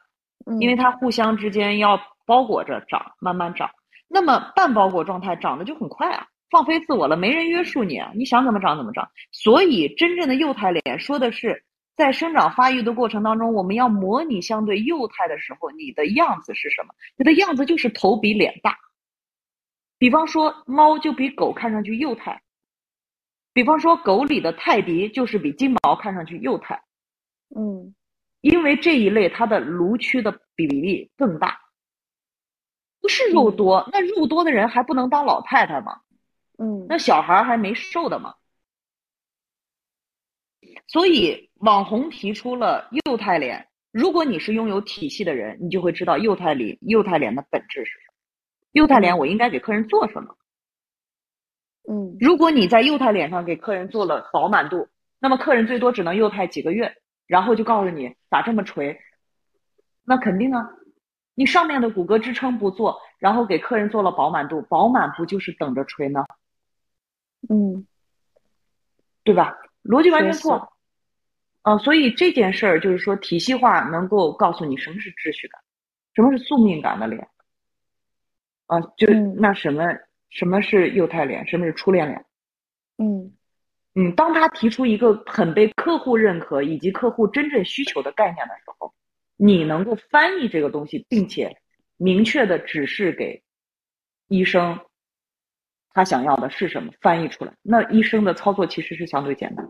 [0.60, 3.68] 因为它互相之间要包裹着长，慢慢长。
[4.06, 6.24] 那么半包裹状态长得就很快啊。
[6.48, 9.10] 放飞自我了，没人约束你，啊你想怎么长怎么长。
[9.32, 11.64] 所以，真正的幼态脸说的是，
[11.96, 16.94] 在生长发育的过程当中，我们要模拟相对幼态的时候，你的样子是什么？
[17.16, 18.78] 你的样子就是头比脸大。
[19.98, 22.40] 比比方说猫就比狗看上去幼态，
[23.52, 26.80] 比方说狗里的泰迪就是比金毛看上去幼态，
[27.56, 27.92] 嗯，
[28.40, 31.58] 因为这一类它的颅区的比例更大，
[33.00, 36.02] 不是肉多，那肉多的人还不能当老太太吗？
[36.56, 38.32] 嗯，那小孩还没瘦的吗？
[40.86, 43.68] 所以网红提出了幼态脸。
[43.92, 48.14] 如果你是拥有体系的人，你就会知道幼态脸幼态脸的本质是什么。
[48.72, 50.36] 幼态脸我应该给客人做什么？
[51.88, 56.94] 嗯，如果你在幼态脸上给客人做了饱满度，那么客人最多只能幼态几个月，
[57.26, 59.00] 然后就告诉你咋这么垂？
[60.04, 60.68] 那肯定啊，
[61.34, 66.24] 你上面的骨骼支撑不做，然后给客人做了饱满度，饱满不就是等着垂呢？
[67.48, 67.86] 嗯，
[69.24, 69.56] 对吧？
[69.82, 70.72] 逻辑完全错。
[71.66, 75.60] 啊，所以这件事儿就是说，体系化能够告诉你什么是秩序感，
[76.14, 77.26] 什么是宿命感的脸。
[78.66, 79.82] 啊，就那什么
[80.30, 82.24] 什么是幼态脸，什么是初恋脸？
[82.98, 83.32] 嗯
[83.96, 88.94] 嗯，当他提出一个很被客户认可以及客户真正需求的概念的时候，
[89.36, 91.58] 你能够翻译这个东西，并且
[91.96, 93.42] 明确的指示给
[94.28, 94.78] 医生
[95.90, 99.68] 他想要的是什么，翻译出来，那医生的操作其实是相对简单。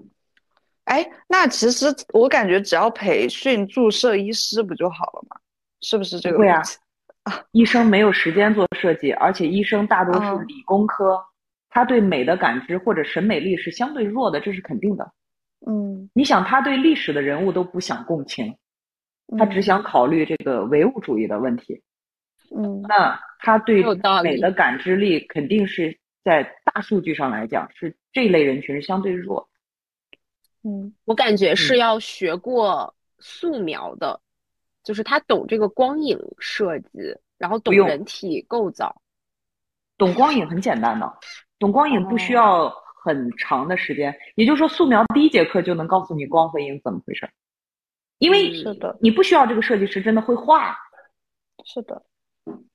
[0.86, 5.36] 哎，那其实我感觉只要培训注射医师不就好了吗？
[5.82, 6.38] 是不是这个？
[6.38, 6.62] 对啊，
[7.50, 11.20] 医生没有时间做设计，而且医生大多是理工科，
[11.68, 15.12] 他对美的感知或者审美力是相对弱的，这是肯定的。
[15.66, 18.56] 嗯，你想，他对历史的人物都不想共情，
[19.36, 21.82] 他只想考虑这个唯物主义的问题。
[22.56, 23.82] 嗯，那他对
[24.22, 29.48] 美的感知力肯定是在大数据上来讲，是这类人群是相对弱。
[30.66, 34.20] 嗯，我感觉是要学过素描的，
[34.82, 36.88] 就是他懂这个光影设计，
[37.38, 39.00] 然后懂人体构造。
[39.96, 41.18] 懂光影很简单的，
[41.60, 42.68] 懂光影不需要
[43.04, 44.12] 很长的时间。
[44.34, 47.30] 也就是说，素描第一节课就能告诉你光和影怎么回事，
[48.18, 50.76] 因为是的，你不需要这个设计师真的会画。
[51.64, 52.02] 是的，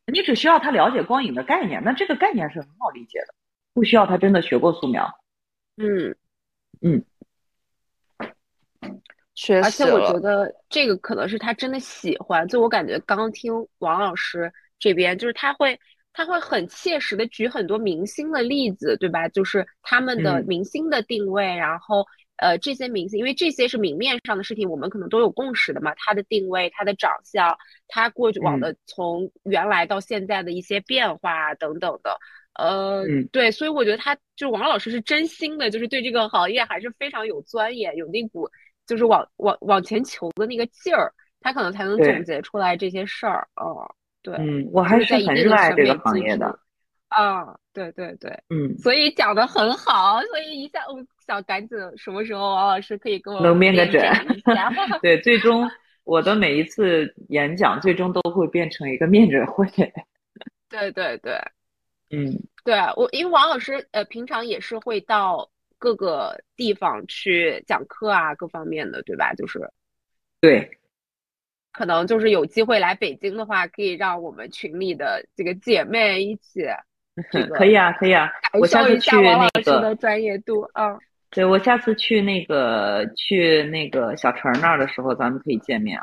[0.05, 3.33] 你只需要他了解光影的概念，那这个概念是很好理解的，
[3.73, 5.13] 不需要他真的学过素描。
[5.75, 6.15] 嗯
[6.79, 7.03] 嗯。
[9.63, 15.79] 而且我觉得这个可能是他真的喜欢，就我感觉刚刚听王老师这边，就是他会
[16.13, 19.29] 他会很切实的举很多明星的例子，对吧？
[19.29, 22.05] 就是他们的明星的定位，然后
[22.35, 25.93] 呃这些明星，因为这些是明面上的事情，我们可能都有共识的嘛。
[25.95, 27.57] 他的定位，他的长相，
[27.87, 32.19] 他过往的从原来到现在的一些变化等等的，
[32.59, 38.49] 呃，对，所以我觉得他就王老师是真心的，就是对这个行业还是非常有钻研，有那股。
[38.87, 43.47] 就是往往往前求的那个劲儿，他可能才能总结出来这些事儿。
[43.55, 43.89] 哦，
[44.21, 46.59] 对，嗯，我还是很热爱这个行业的。
[47.09, 54.01] 啊，对对对，嗯，所以讲的很好，所以一下我想赶紧什么时候王老师可以跟我能面个诊
[55.01, 55.69] 对，最终
[56.03, 59.67] 我的每一次演讲最终都会变成一个面诊会。
[60.69, 61.33] 对对对，
[62.11, 62.31] 嗯，
[62.63, 65.49] 对我因为王老师呃平常也是会到。
[65.81, 69.33] 各个地方去讲课啊，各方面的，对吧？
[69.33, 69.59] 就是，
[70.39, 70.77] 对，
[71.71, 76.67] 可能就是有机会来北京的话，可以让我们群里的这个姐妹一起，
[77.57, 80.99] 可以啊，可以啊，我下次去那个专业度啊。
[81.31, 85.99] 对，我下次去那个去那个小陈那儿的时候，咱们可以见面。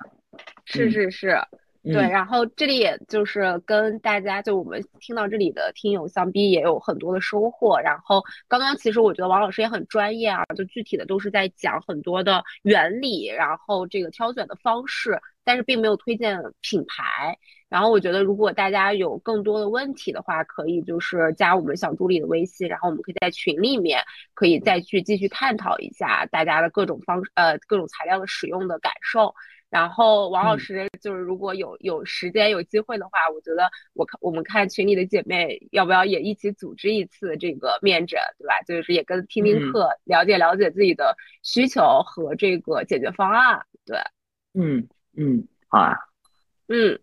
[0.65, 1.39] 是是是。
[1.83, 7.79] 对，然后这里也就是跟大家，就我们听到这里的听友相比，也有很多的收获。
[7.81, 17.39] 然后刚刚其实我觉得王老师也很专业啊，就具体的都是在讲很多的原理，然后这个挑选的方式，但是并没有推荐品牌。
[17.69, 24.03] 然后我觉得如果大家有更多的问题的话，可以就是加我们小助理的微信，然后我们可以在群里面
[24.35, 29.35] 可以再去继续探讨一下大家的各种方呃各种材料的使用的感受。
[29.71, 38.63] 然后王老师就是如果有有时间有机会的话，我觉得我看我们看群里的姐妹要不要也一起组织一次这个面诊，对吧？
[38.67, 43.61] 就是也跟听听课，了解了解自己的需求和这个解决方案。
[43.85, 43.99] 对，
[44.55, 45.95] 嗯嗯，好啊，
[46.69, 46.99] 嗯，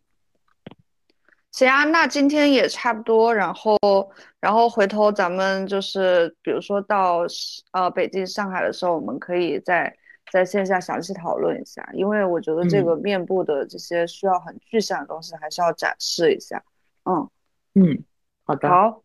[1.51, 3.77] 行啊，那今天也差不多，然后
[4.41, 7.19] 然后回头咱们就是比如说到
[7.73, 9.95] 呃北京、上海的时候，我们可以再。
[10.31, 16.61] 在线下详细讨论一下，因为我觉得这个面部的这些需要很具象的东西，还是要展示一下。
[17.05, 17.29] 嗯
[17.75, 18.03] 嗯，
[18.43, 18.67] 好的。
[18.69, 19.03] 好，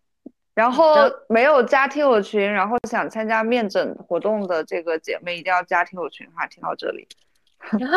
[0.55, 0.95] 然后
[1.29, 6.47] 没有加听友群，然后想参加面诊活动的这个姐妹一定要加听友群哈。
[6.47, 7.07] 听到这里，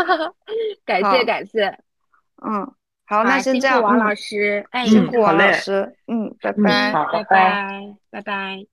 [0.85, 1.67] 感谢感谢。
[2.45, 2.69] 嗯，
[3.05, 8.72] 好，那先这样，王老师，哎，辛苦王老师，嗯，拜拜，拜拜，拜拜。